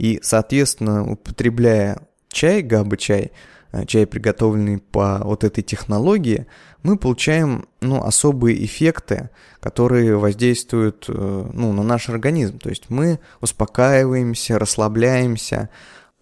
И, 0.01 0.19
соответственно, 0.23 1.11
употребляя 1.11 2.07
чай, 2.29 2.63
габа-чай, 2.63 3.33
э, 3.71 3.85
чай, 3.85 4.07
приготовленный 4.07 4.79
по 4.79 5.21
вот 5.23 5.43
этой 5.43 5.61
технологии, 5.61 6.47
мы 6.81 6.97
получаем 6.97 7.67
ну, 7.81 8.03
особые 8.03 8.65
эффекты, 8.65 9.29
которые 9.59 10.17
воздействуют 10.17 11.05
э, 11.07 11.49
ну, 11.53 11.71
на 11.71 11.83
наш 11.83 12.09
организм. 12.09 12.57
То 12.57 12.69
есть 12.69 12.89
мы 12.89 13.19
успокаиваемся, 13.41 14.57
расслабляемся. 14.57 15.69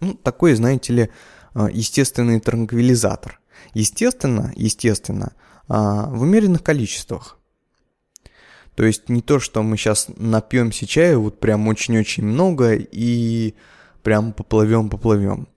Ну, 0.01 0.13
такой, 0.13 0.55
знаете 0.55 0.91
ли, 0.91 1.09
э, 1.55 1.67
естественный 1.71 2.41
транквилизатор. 2.41 3.39
Естественно, 3.73 4.51
естественно, 4.57 5.31
в 5.69 6.21
умеренных 6.21 6.63
количествах. 6.63 7.38
То 8.79 8.85
есть 8.85 9.09
не 9.09 9.21
то, 9.21 9.41
что 9.41 9.61
мы 9.61 9.75
сейчас 9.75 10.07
напьемся 10.15 10.87
чая 10.87 11.17
вот 11.17 11.37
прям 11.41 11.67
очень-очень 11.67 12.23
много 12.23 12.75
и 12.75 13.53
прям 14.03 14.31
поплывем-поплывем. 14.31 15.49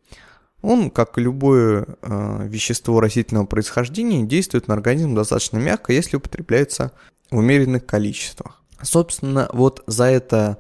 Он, 0.61 0.91
как 0.91 1.17
и 1.17 1.21
любое 1.21 1.87
э, 2.03 2.47
вещество 2.49 2.99
растительного 2.99 3.47
происхождения, 3.47 4.25
действует 4.25 4.67
на 4.67 4.75
организм 4.75 5.15
достаточно 5.15 5.59
мягко, 5.59 5.93
если 5.93 6.17
употребляется 6.17 6.91
в 7.31 7.37
умеренных 7.37 7.87
количествах. 7.87 8.61
Собственно, 8.83 9.49
вот 9.53 9.85
за 9.87 10.07
это 10.07 10.59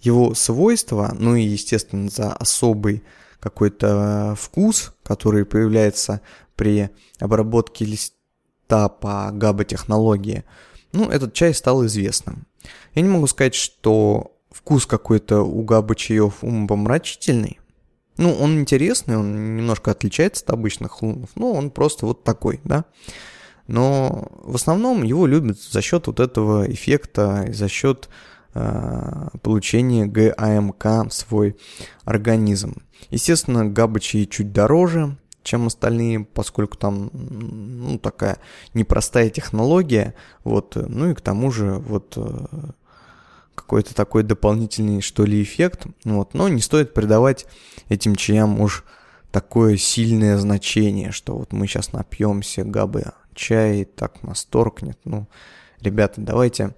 его 0.00 0.34
свойство, 0.34 1.16
ну 1.18 1.34
и, 1.34 1.42
естественно, 1.42 2.08
за 2.08 2.32
особый 2.32 3.02
какой-то 3.40 4.36
вкус, 4.38 4.94
который 5.02 5.44
появляется 5.44 6.20
при 6.54 6.90
обработке 7.18 7.84
листа 7.84 8.88
по 8.88 9.30
габа-технологии– 9.32 10.44
ну, 10.94 11.10
этот 11.10 11.34
чай 11.34 11.52
стал 11.52 11.84
известным. 11.86 12.46
Я 12.94 13.02
не 13.02 13.08
могу 13.08 13.26
сказать, 13.26 13.54
что 13.54 14.36
вкус 14.50 14.86
какой-то 14.86 15.42
у 15.42 15.62
габа 15.62 15.94
чаев 15.94 16.42
умопомрачительный. 16.42 17.58
Ну, 18.16 18.32
он 18.32 18.60
интересный, 18.60 19.16
он 19.16 19.56
немножко 19.56 19.90
отличается 19.90 20.44
от 20.44 20.50
обычных 20.50 20.92
хлунов, 20.92 21.30
но 21.34 21.52
он 21.52 21.70
просто 21.70 22.06
вот 22.06 22.22
такой, 22.22 22.60
да. 22.64 22.84
Но 23.66 24.28
в 24.42 24.54
основном 24.54 25.02
его 25.02 25.26
любят 25.26 25.60
за 25.60 25.80
счет 25.80 26.06
вот 26.06 26.20
этого 26.20 26.70
эффекта, 26.70 27.46
за 27.52 27.68
счет 27.68 28.08
э, 28.54 29.28
получения 29.42 30.06
ГАМК 30.06 31.08
в 31.08 31.10
свой 31.10 31.56
организм. 32.04 32.82
Естественно, 33.10 33.64
габачи 33.64 34.26
чуть 34.26 34.52
дороже, 34.52 35.16
чем 35.44 35.68
остальные, 35.68 36.24
поскольку 36.24 36.76
там 36.76 37.10
ну, 37.12 37.98
такая 37.98 38.38
непростая 38.72 39.30
технология, 39.30 40.14
вот, 40.42 40.76
ну 40.76 41.10
и 41.10 41.14
к 41.14 41.20
тому 41.20 41.52
же 41.52 41.74
вот 41.74 42.14
э, 42.16 42.46
какой-то 43.54 43.94
такой 43.94 44.24
дополнительный, 44.24 45.00
что 45.00 45.24
ли, 45.24 45.42
эффект, 45.42 45.86
вот, 46.04 46.34
но 46.34 46.48
не 46.48 46.60
стоит 46.60 46.94
придавать 46.94 47.46
этим 47.88 48.16
чаям 48.16 48.60
уж 48.60 48.84
такое 49.30 49.76
сильное 49.76 50.38
значение, 50.38 51.12
что 51.12 51.36
вот 51.36 51.52
мы 51.52 51.66
сейчас 51.66 51.92
напьемся 51.92 52.64
габы 52.64 53.12
чай, 53.34 53.84
так 53.84 54.22
нас 54.22 54.44
торкнет, 54.44 54.98
ну, 55.04 55.28
ребята, 55.80 56.20
давайте 56.20 56.74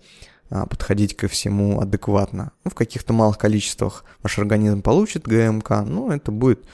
а, 0.48 0.66
подходить 0.66 1.16
ко 1.16 1.28
всему 1.28 1.80
адекватно. 1.80 2.52
Ну, 2.64 2.70
в 2.70 2.74
каких-то 2.74 3.12
малых 3.12 3.38
количествах 3.38 4.04
ваш 4.22 4.38
организм 4.38 4.82
получит 4.82 5.26
ГМК, 5.26 5.82
ну, 5.84 6.10
это 6.10 6.30
будет 6.30 6.64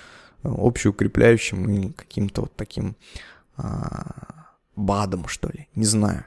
общеукрепляющим 0.43 1.71
и 1.71 1.93
каким-то 1.93 2.43
вот 2.43 2.57
таким 2.57 2.97
а, 3.57 4.47
БАДом, 4.77 5.29
что 5.29 5.49
ли, 5.49 5.69
не 5.75 5.85
знаю. 5.85 6.25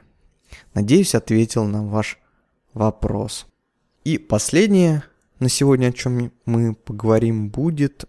Надеюсь, 0.74 1.14
ответил 1.14 1.64
на 1.64 1.84
ваш 1.84 2.18
вопрос. 2.72 3.46
И 4.04 4.18
последнее 4.18 5.02
на 5.40 5.48
сегодня, 5.48 5.88
о 5.88 5.92
чем 5.92 6.32
мы 6.44 6.74
поговорим, 6.74 7.48
будет 7.48 8.04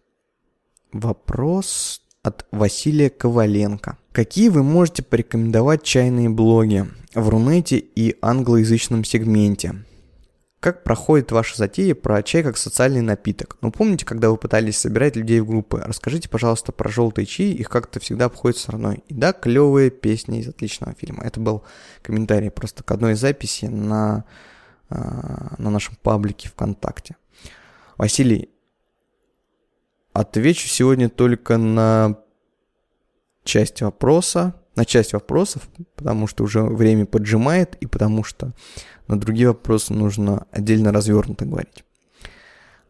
вопрос 0.91 2.01
от 2.23 2.45
Василия 2.51 3.09
Коваленко. 3.09 3.97
Какие 4.11 4.49
вы 4.49 4.63
можете 4.63 5.03
порекомендовать 5.03 5.83
чайные 5.83 6.29
блоги 6.29 6.85
в 7.13 7.29
Рунете 7.29 7.77
и 7.77 8.17
англоязычном 8.21 9.03
сегменте? 9.03 9.83
Как 10.59 10.83
проходит 10.83 11.31
ваша 11.31 11.55
затея 11.55 11.93
про 11.93 12.23
чай 12.23 12.41
как 12.41 12.57
социальный 12.57 13.01
напиток? 13.01 13.57
Ну, 13.61 13.71
помните, 13.71 14.05
когда 14.05 14.31
вы 14.31 14.37
пытались 14.37 14.77
собирать 14.77 15.15
людей 15.15 15.39
в 15.39 15.45
группы? 15.45 15.79
Расскажите, 15.85 16.29
пожалуйста, 16.29 16.71
про 16.71 16.89
желтые 16.89 17.27
чаи, 17.27 17.51
их 17.51 17.69
как-то 17.69 17.99
всегда 17.99 18.25
обходят 18.25 18.57
стороной. 18.57 19.03
И 19.07 19.13
да, 19.13 19.33
клевые 19.33 19.91
песни 19.91 20.39
из 20.39 20.47
отличного 20.47 20.95
фильма. 20.95 21.23
Это 21.23 21.39
был 21.39 21.63
комментарий 22.01 22.49
просто 22.49 22.83
к 22.83 22.89
одной 22.89 23.13
записи 23.13 23.65
на, 23.65 24.25
а, 24.89 25.53
на 25.59 25.69
нашем 25.69 25.95
паблике 26.01 26.49
ВКонтакте. 26.49 27.17
Василий, 27.95 28.49
отвечу 30.11 30.67
сегодня 30.67 31.07
только 31.07 31.57
на 31.57 32.17
часть 33.43 33.81
вопроса, 33.83 34.55
на 34.77 34.85
часть 34.85 35.13
вопросов, 35.13 35.67
потому 35.95 36.27
что 36.27 36.43
уже 36.43 36.61
время 36.61 37.05
поджимает 37.05 37.75
и 37.81 37.87
потому 37.87 38.23
что 38.23 38.53
на 39.07 39.19
другие 39.19 39.49
вопросы 39.49 39.93
нужно 39.93 40.45
отдельно 40.51 40.93
развернуто 40.93 41.45
говорить. 41.45 41.83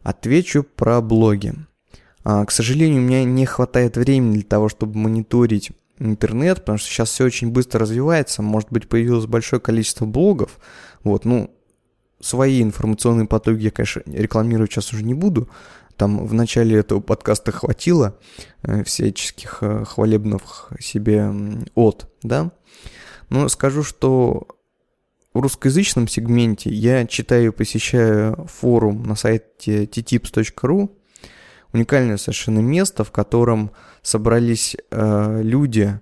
Отвечу 0.02 0.62
про 0.62 1.00
блоги. 1.00 1.54
А, 2.24 2.44
к 2.44 2.50
сожалению, 2.50 3.02
у 3.02 3.04
меня 3.04 3.24
не 3.24 3.46
хватает 3.46 3.96
времени 3.96 4.34
для 4.34 4.42
того, 4.42 4.68
чтобы 4.68 4.98
мониторить 4.98 5.72
интернет, 5.98 6.58
потому 6.58 6.78
что 6.78 6.88
сейчас 6.88 7.10
все 7.10 7.24
очень 7.24 7.50
быстро 7.50 7.80
развивается, 7.80 8.42
может 8.42 8.70
быть, 8.70 8.88
появилось 8.88 9.26
большое 9.26 9.60
количество 9.60 10.04
блогов, 10.04 10.60
вот, 11.02 11.24
ну, 11.24 11.50
свои 12.20 12.62
информационные 12.62 13.26
потоки 13.26 13.60
я, 13.60 13.70
конечно, 13.70 14.02
рекламировать 14.06 14.70
сейчас 14.70 14.92
уже 14.92 15.04
не 15.04 15.14
буду, 15.14 15.48
там 15.98 16.24
в 16.26 16.32
начале 16.32 16.78
этого 16.78 17.00
подкаста 17.00 17.52
хватило 17.52 18.16
э, 18.62 18.84
всяческих 18.84 19.58
э, 19.60 19.84
хвалебных 19.84 20.70
себе 20.80 21.30
от, 21.74 22.10
да, 22.22 22.52
но 23.28 23.48
скажу, 23.48 23.82
что 23.82 24.46
в 25.34 25.40
русскоязычном 25.40 26.08
сегменте 26.08 26.70
я 26.70 27.06
читаю 27.06 27.48
и 27.48 27.54
посещаю 27.54 28.46
форум 28.46 29.02
на 29.02 29.14
сайте 29.14 29.84
tttips.ru. 29.84 30.90
Уникальное 31.72 32.16
совершенно 32.16 32.60
место, 32.60 33.04
в 33.04 33.10
котором 33.10 33.72
собрались 34.02 34.76
э, 34.90 35.40
люди, 35.42 36.00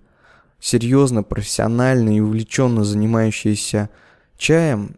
серьезно, 0.60 1.22
профессионально 1.24 2.16
и 2.16 2.20
увлеченно 2.20 2.84
занимающиеся 2.84 3.90
чаем. 4.36 4.96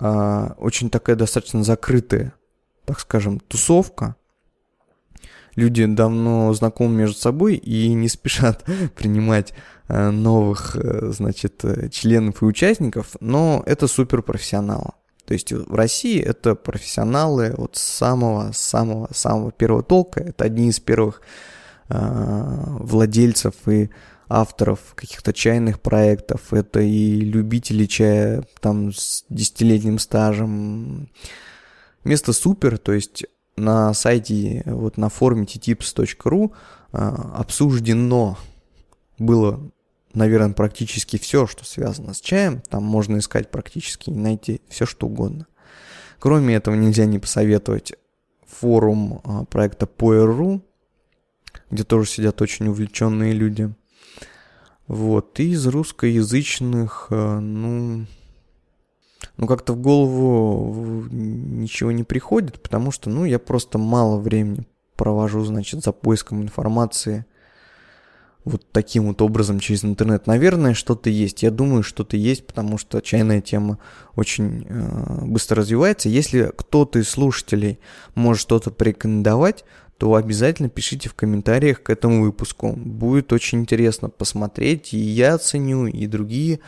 Э, 0.00 0.54
очень 0.58 0.90
такая 0.90 1.14
достаточно 1.14 1.62
закрытая, 1.62 2.34
так 2.84 3.00
скажем, 3.00 3.40
тусовка 3.40 4.16
люди 5.56 5.86
давно 5.86 6.52
знакомы 6.52 6.96
между 6.96 7.16
собой 7.16 7.56
и 7.56 7.92
не 7.92 8.08
спешат 8.08 8.64
принимать 8.96 9.52
э, 9.88 10.10
новых, 10.10 10.76
э, 10.76 11.10
значит, 11.12 11.64
э, 11.64 11.88
членов 11.90 12.42
и 12.42 12.44
участников, 12.44 13.16
но 13.20 13.62
это 13.66 13.86
суперпрофессионалы. 13.86 14.92
То 15.26 15.32
есть 15.32 15.52
в 15.52 15.74
России 15.74 16.20
это 16.20 16.54
профессионалы 16.54 17.54
от 17.56 17.76
самого-самого-самого 17.76 19.52
первого 19.52 19.82
толка. 19.82 20.20
Это 20.20 20.44
одни 20.44 20.68
из 20.68 20.80
первых 20.80 21.22
владельцев 21.88 23.54
и 23.66 23.90
авторов 24.28 24.80
каких-то 24.94 25.32
чайных 25.32 25.80
проектов. 25.80 26.52
Это 26.52 26.80
и 26.80 27.20
любители 27.20 27.86
чая 27.86 28.44
там 28.60 28.92
с 28.92 29.24
десятилетним 29.30 29.98
стажем. 29.98 31.08
Место 32.04 32.32
супер, 32.32 32.78
то 32.78 32.92
есть 32.92 33.24
на 33.56 33.94
сайте, 33.94 34.62
вот 34.66 34.96
на 34.96 35.08
форуме 35.08 35.44
ttips.ru 35.44 36.52
а, 36.92 37.32
обсуждено 37.36 38.38
было, 39.18 39.60
наверное, 40.12 40.52
практически 40.52 41.18
все, 41.18 41.46
что 41.46 41.64
связано 41.64 42.14
с 42.14 42.20
чаем. 42.20 42.60
Там 42.68 42.84
можно 42.84 43.18
искать 43.18 43.50
практически 43.50 44.10
и 44.10 44.14
найти 44.14 44.60
все, 44.68 44.86
что 44.86 45.06
угодно. 45.06 45.46
Кроме 46.18 46.54
этого, 46.54 46.74
нельзя 46.74 47.06
не 47.06 47.18
посоветовать 47.18 47.94
форум 48.46 49.20
а, 49.24 49.44
проекта 49.44 49.86
Poer.ru, 49.86 50.62
где 51.70 51.84
тоже 51.84 52.08
сидят 52.08 52.40
очень 52.42 52.68
увлеченные 52.68 53.32
люди. 53.32 53.72
Вот, 54.86 55.40
и 55.40 55.52
из 55.52 55.66
русскоязычных, 55.66 57.06
а, 57.10 57.40
ну, 57.40 58.06
ну, 59.36 59.46
как-то 59.46 59.72
в 59.72 59.80
голову 59.80 61.06
ничего 61.10 61.92
не 61.92 62.04
приходит, 62.04 62.60
потому 62.62 62.90
что, 62.90 63.10
ну, 63.10 63.24
я 63.24 63.38
просто 63.38 63.78
мало 63.78 64.18
времени 64.18 64.66
провожу, 64.96 65.44
значит, 65.44 65.82
за 65.82 65.92
поиском 65.92 66.42
информации 66.42 67.26
вот 68.44 68.62
таким 68.72 69.06
вот 69.06 69.22
образом 69.22 69.58
через 69.58 69.84
интернет. 69.84 70.26
Наверное, 70.26 70.74
что-то 70.74 71.08
есть. 71.08 71.42
Я 71.42 71.50
думаю, 71.50 71.82
что-то 71.82 72.16
есть, 72.16 72.46
потому 72.46 72.76
что 72.76 73.00
чайная 73.00 73.40
тема 73.40 73.78
очень 74.16 74.66
э, 74.68 75.24
быстро 75.24 75.58
развивается. 75.58 76.08
Если 76.08 76.52
кто-то 76.54 76.98
из 76.98 77.08
слушателей 77.08 77.78
может 78.14 78.42
что-то 78.42 78.70
порекомендовать, 78.70 79.64
то 79.98 80.14
обязательно 80.14 80.68
пишите 80.68 81.08
в 81.08 81.14
комментариях 81.14 81.82
к 81.82 81.90
этому 81.90 82.22
выпуску. 82.22 82.72
Будет 82.72 83.32
очень 83.32 83.60
интересно 83.60 84.08
посмотреть, 84.08 84.92
и 84.92 84.98
я 84.98 85.34
оценю, 85.34 85.86
и 85.86 86.06
другие 86.06 86.60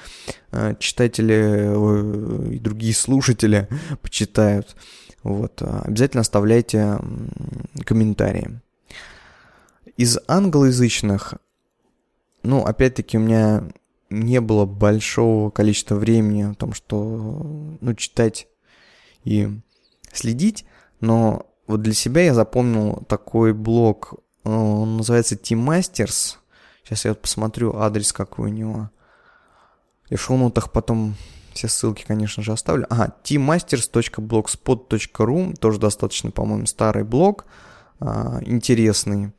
э, 0.53 0.75
читатели, 0.79 1.35
э, 1.35 2.55
и 2.55 2.59
другие 2.59 2.95
слушатели 2.95 3.69
почитают. 4.03 4.77
Вот, 5.23 5.61
обязательно 5.61 6.21
оставляйте 6.21 6.99
комментарии. 7.85 8.61
Из 9.97 10.19
англоязычных, 10.29 11.35
ну, 12.45 12.65
опять-таки, 12.65 13.17
у 13.17 13.21
меня 13.21 13.65
не 14.09 14.41
было 14.41 14.67
большого 14.67 15.51
количества 15.51 15.97
времени 15.97 16.43
о 16.43 16.55
том, 16.55 16.75
что, 16.75 17.77
ну, 17.81 17.95
читать 17.95 18.47
и 19.25 19.49
следить, 20.13 20.65
но 21.01 21.47
вот 21.67 21.83
для 21.83 21.95
себя 21.95 22.23
я 22.23 22.35
запомнил 22.35 23.03
такой 23.09 23.53
блог, 23.53 24.15
э, 24.45 24.51
он 24.51 24.99
называется 24.99 25.35
Team 25.35 25.67
Masters. 25.67 26.37
Сейчас 26.85 27.05
я 27.05 27.15
посмотрю 27.15 27.75
адрес 27.77 28.13
какой 28.13 28.51
у 28.51 28.53
него. 28.53 28.91
И 30.09 30.17
в 30.17 30.23
шоу-нотах 30.23 30.71
потом 30.71 31.17
все 31.53 31.67
ссылки, 31.69 32.05
конечно 32.07 32.43
же, 32.43 32.53
оставлю. 32.53 32.87
Ага, 32.91 33.15
teammasters.blogspot.ru, 33.25 35.57
тоже 35.57 35.81
достаточно, 35.81 36.31
по-моему, 36.31 36.67
старый 36.67 37.03
блог, 37.03 37.47
а, 37.99 38.39
интересный. 38.43 39.33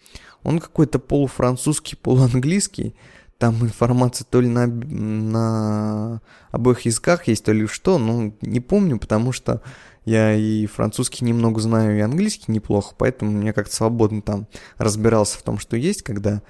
Он 0.44 0.60
какой-то 0.60 1.00
полуфранцузский, 1.00 1.96
полуанглийский. 1.96 2.98
Там 3.38 3.56
информация 3.62 4.26
то 4.26 4.42
ли 4.42 4.48
на, 4.48 4.66
на 4.66 6.22
обоих 6.52 6.82
языках 6.82 7.28
есть, 7.28 7.46
то 7.46 7.52
ли 7.52 7.68
что, 7.68 8.00
ну, 8.00 8.36
не 8.42 8.60
помню, 8.60 8.98
потому 8.98 9.32
что 9.32 9.62
я 10.06 10.34
и 10.34 10.66
французский 10.66 11.26
немного 11.26 11.60
знаю, 11.60 11.98
и 11.98 12.02
английский 12.02 12.52
неплохо, 12.52 12.96
поэтому 12.98 13.44
я 13.44 13.54
как-то 13.54 13.76
свободно 13.76 14.22
там 14.22 14.48
разбирался 14.78 15.38
в 15.38 15.44
том, 15.44 15.60
что 15.60 15.78
есть, 15.78 16.02
когда 16.02 16.42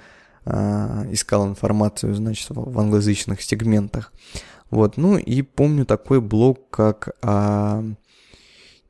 э, 0.44 1.08
искал 1.10 1.48
информацию, 1.48 2.14
значит, 2.14 2.48
в, 2.50 2.78
англоязычных 2.78 3.42
сегментах. 3.42 4.12
Вот, 4.70 4.96
ну 4.96 5.18
и 5.18 5.42
помню 5.42 5.84
такой 5.84 6.20
блог, 6.20 6.70
как 6.70 7.08
э, 7.20 7.82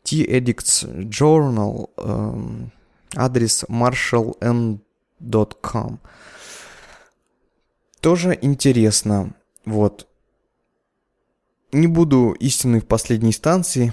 T-Addicts 0.03 1.09
Journal, 1.09 1.89
э, 1.97 2.69
адрес 3.17 3.65
marshalln.com. 3.69 6.01
Тоже 8.09 8.39
интересно, 8.41 9.35
вот. 9.67 10.09
Не 11.73 11.87
буду 11.89 12.35
истинной 12.41 12.81
в 12.81 12.87
последней 12.87 13.29
инстанции, 13.29 13.93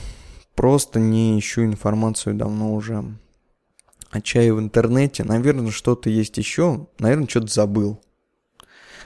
просто 0.56 1.02
не 1.02 1.38
ищу 1.38 1.66
информацию 1.66 2.34
давно 2.34 2.74
уже 2.76 3.04
о 4.12 4.22
чае 4.22 4.54
в 4.54 4.60
интернете. 4.60 5.26
Наверное, 5.26 5.70
что-то 5.70 6.10
есть 6.10 6.38
еще. 6.38 6.88
Наверное, 6.98 7.28
что-то 7.28 7.48
забыл. 7.48 8.02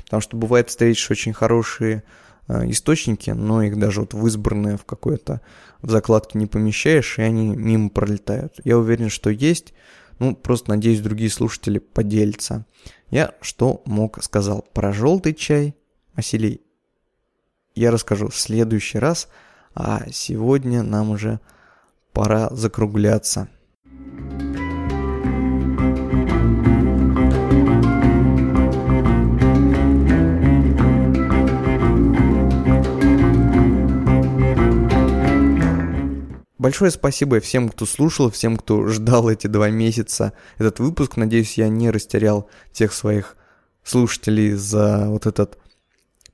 Потому 0.03 0.22
что 0.22 0.38
бывает 0.38 0.70
встретишь 0.70 1.10
очень 1.10 1.34
хорошие 1.34 2.03
э, 2.47 2.70
источники, 2.70 3.32
но 3.32 3.64
их 3.64 3.80
даже 3.80 4.01
вот 4.01 4.14
в 4.14 4.28
избранные 4.28 4.78
в 4.78 4.86
какой-то 4.86 5.41
в 5.82 5.89
закладке 5.89 6.38
не 6.38 6.45
помещаешь, 6.45 7.18
и 7.18 7.24
они 7.24 7.47
мимо 7.47 7.89
пролетают. 7.89 8.62
Я 8.64 8.78
уверен, 8.78 9.10
что 9.10 9.32
есть. 9.32 9.74
Ну, 10.20 10.36
просто 10.36 10.70
надеюсь, 10.70 10.99
другие 10.99 11.32
слушатели 11.32 11.80
поделятся. 11.80 12.68
Я 13.10 13.34
что 13.41 13.82
мог 13.86 14.24
сказал 14.24 14.66
про 14.74 14.93
желтый 14.93 15.34
чай, 15.34 15.76
Василий, 16.16 16.62
я 17.76 17.91
расскажу 17.91 18.28
в 18.30 18.36
следующий 18.36 18.99
раз– 18.99 19.28
а 19.74 20.03
сегодня 20.12 20.84
нам 20.84 21.12
уже 21.12 21.39
пора 22.12 22.49
закругляться. 22.51 23.47
Большое 36.70 36.91
спасибо 36.91 37.39
всем, 37.39 37.67
кто 37.70 37.88
слушал, 37.88 38.30
всем, 38.30 38.55
кто 38.55 38.86
ждал 38.86 39.28
эти 39.28 39.47
два 39.47 39.72
месяца 39.72 40.34
этот 40.59 40.78
выпуск. 40.78 41.17
Надеюсь, 41.17 41.57
я 41.57 41.67
не 41.67 41.89
растерял 41.89 42.47
тех 42.72 42.93
своих 42.93 43.38
слушателей 43.84 44.51
за 44.51 45.09
вот 45.09 45.26
этот 45.26 45.57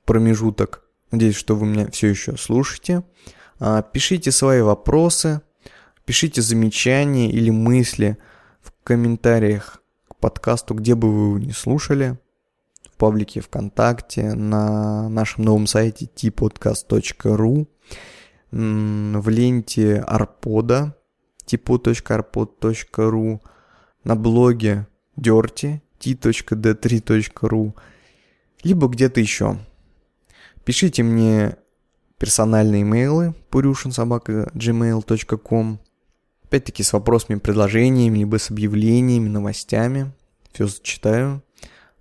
промежуток. 0.04 0.82
Надеюсь, 1.10 1.36
что 1.36 1.56
вы 1.56 1.66
меня 1.66 1.90
все 1.90 2.08
еще 2.08 2.36
слушаете. 2.36 3.02
А, 3.60 3.80
пишите 3.80 4.30
свои 4.30 4.60
вопросы, 4.60 5.40
пишите 6.04 6.42
замечания 6.42 7.30
или 7.30 7.48
мысли 7.48 8.18
в 8.60 8.74
комментариях 8.84 9.82
к 10.06 10.16
подкасту, 10.16 10.74
где 10.74 10.94
бы 10.94 11.10
вы 11.10 11.26
его 11.28 11.38
не 11.38 11.52
слушали. 11.52 12.18
В 12.92 12.98
паблике 12.98 13.40
ВКонтакте, 13.40 14.34
на 14.34 15.08
нашем 15.08 15.44
новом 15.44 15.66
сайте 15.66 16.10
tpodcast.ru 16.14 17.68
в 18.56 19.28
ленте 19.28 19.98
Арпода, 19.98 20.96
tipo.arpod.ru, 21.44 23.40
на 24.04 24.16
блоге 24.16 24.86
Dirty, 25.18 25.80
t.d3.ru, 26.00 27.74
либо 28.62 28.88
где-то 28.88 29.20
еще. 29.20 29.58
Пишите 30.64 31.02
мне 31.02 31.58
персональные 32.18 32.80
имейлы 32.82 33.34
purushinsobaka.gmail.com 33.50 35.80
Опять-таки 36.44 36.82
с 36.82 36.92
вопросами, 36.92 37.38
предложениями, 37.38 38.18
либо 38.20 38.38
с 38.38 38.50
объявлениями, 38.50 39.28
новостями. 39.28 40.12
Все 40.52 40.66
зачитаю. 40.66 41.42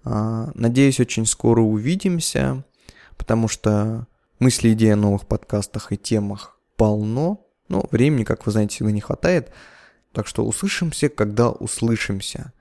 А, 0.04 0.52
надеюсь, 0.54 1.00
очень 1.00 1.26
скоро 1.26 1.62
увидимся, 1.62 2.64
потому 3.18 3.48
что 3.48 4.08
Мысли, 4.38 4.74
идеи 4.74 4.90
о 4.90 4.98
новых 4.98 5.28
подкастах 5.28 5.94
и 5.94 5.98
темах 5.98 6.60
полно, 6.76 7.48
но 7.70 7.88
времени, 7.92 8.26
как 8.26 8.46
вы 8.46 8.52
знаете, 8.52 8.76
всегда 8.76 8.92
не 8.92 9.00
хватает. 9.00 9.52
Так 10.12 10.28
что 10.28 10.46
услышимся, 10.46 11.08
когда 11.08 11.50
услышимся. 11.50 12.52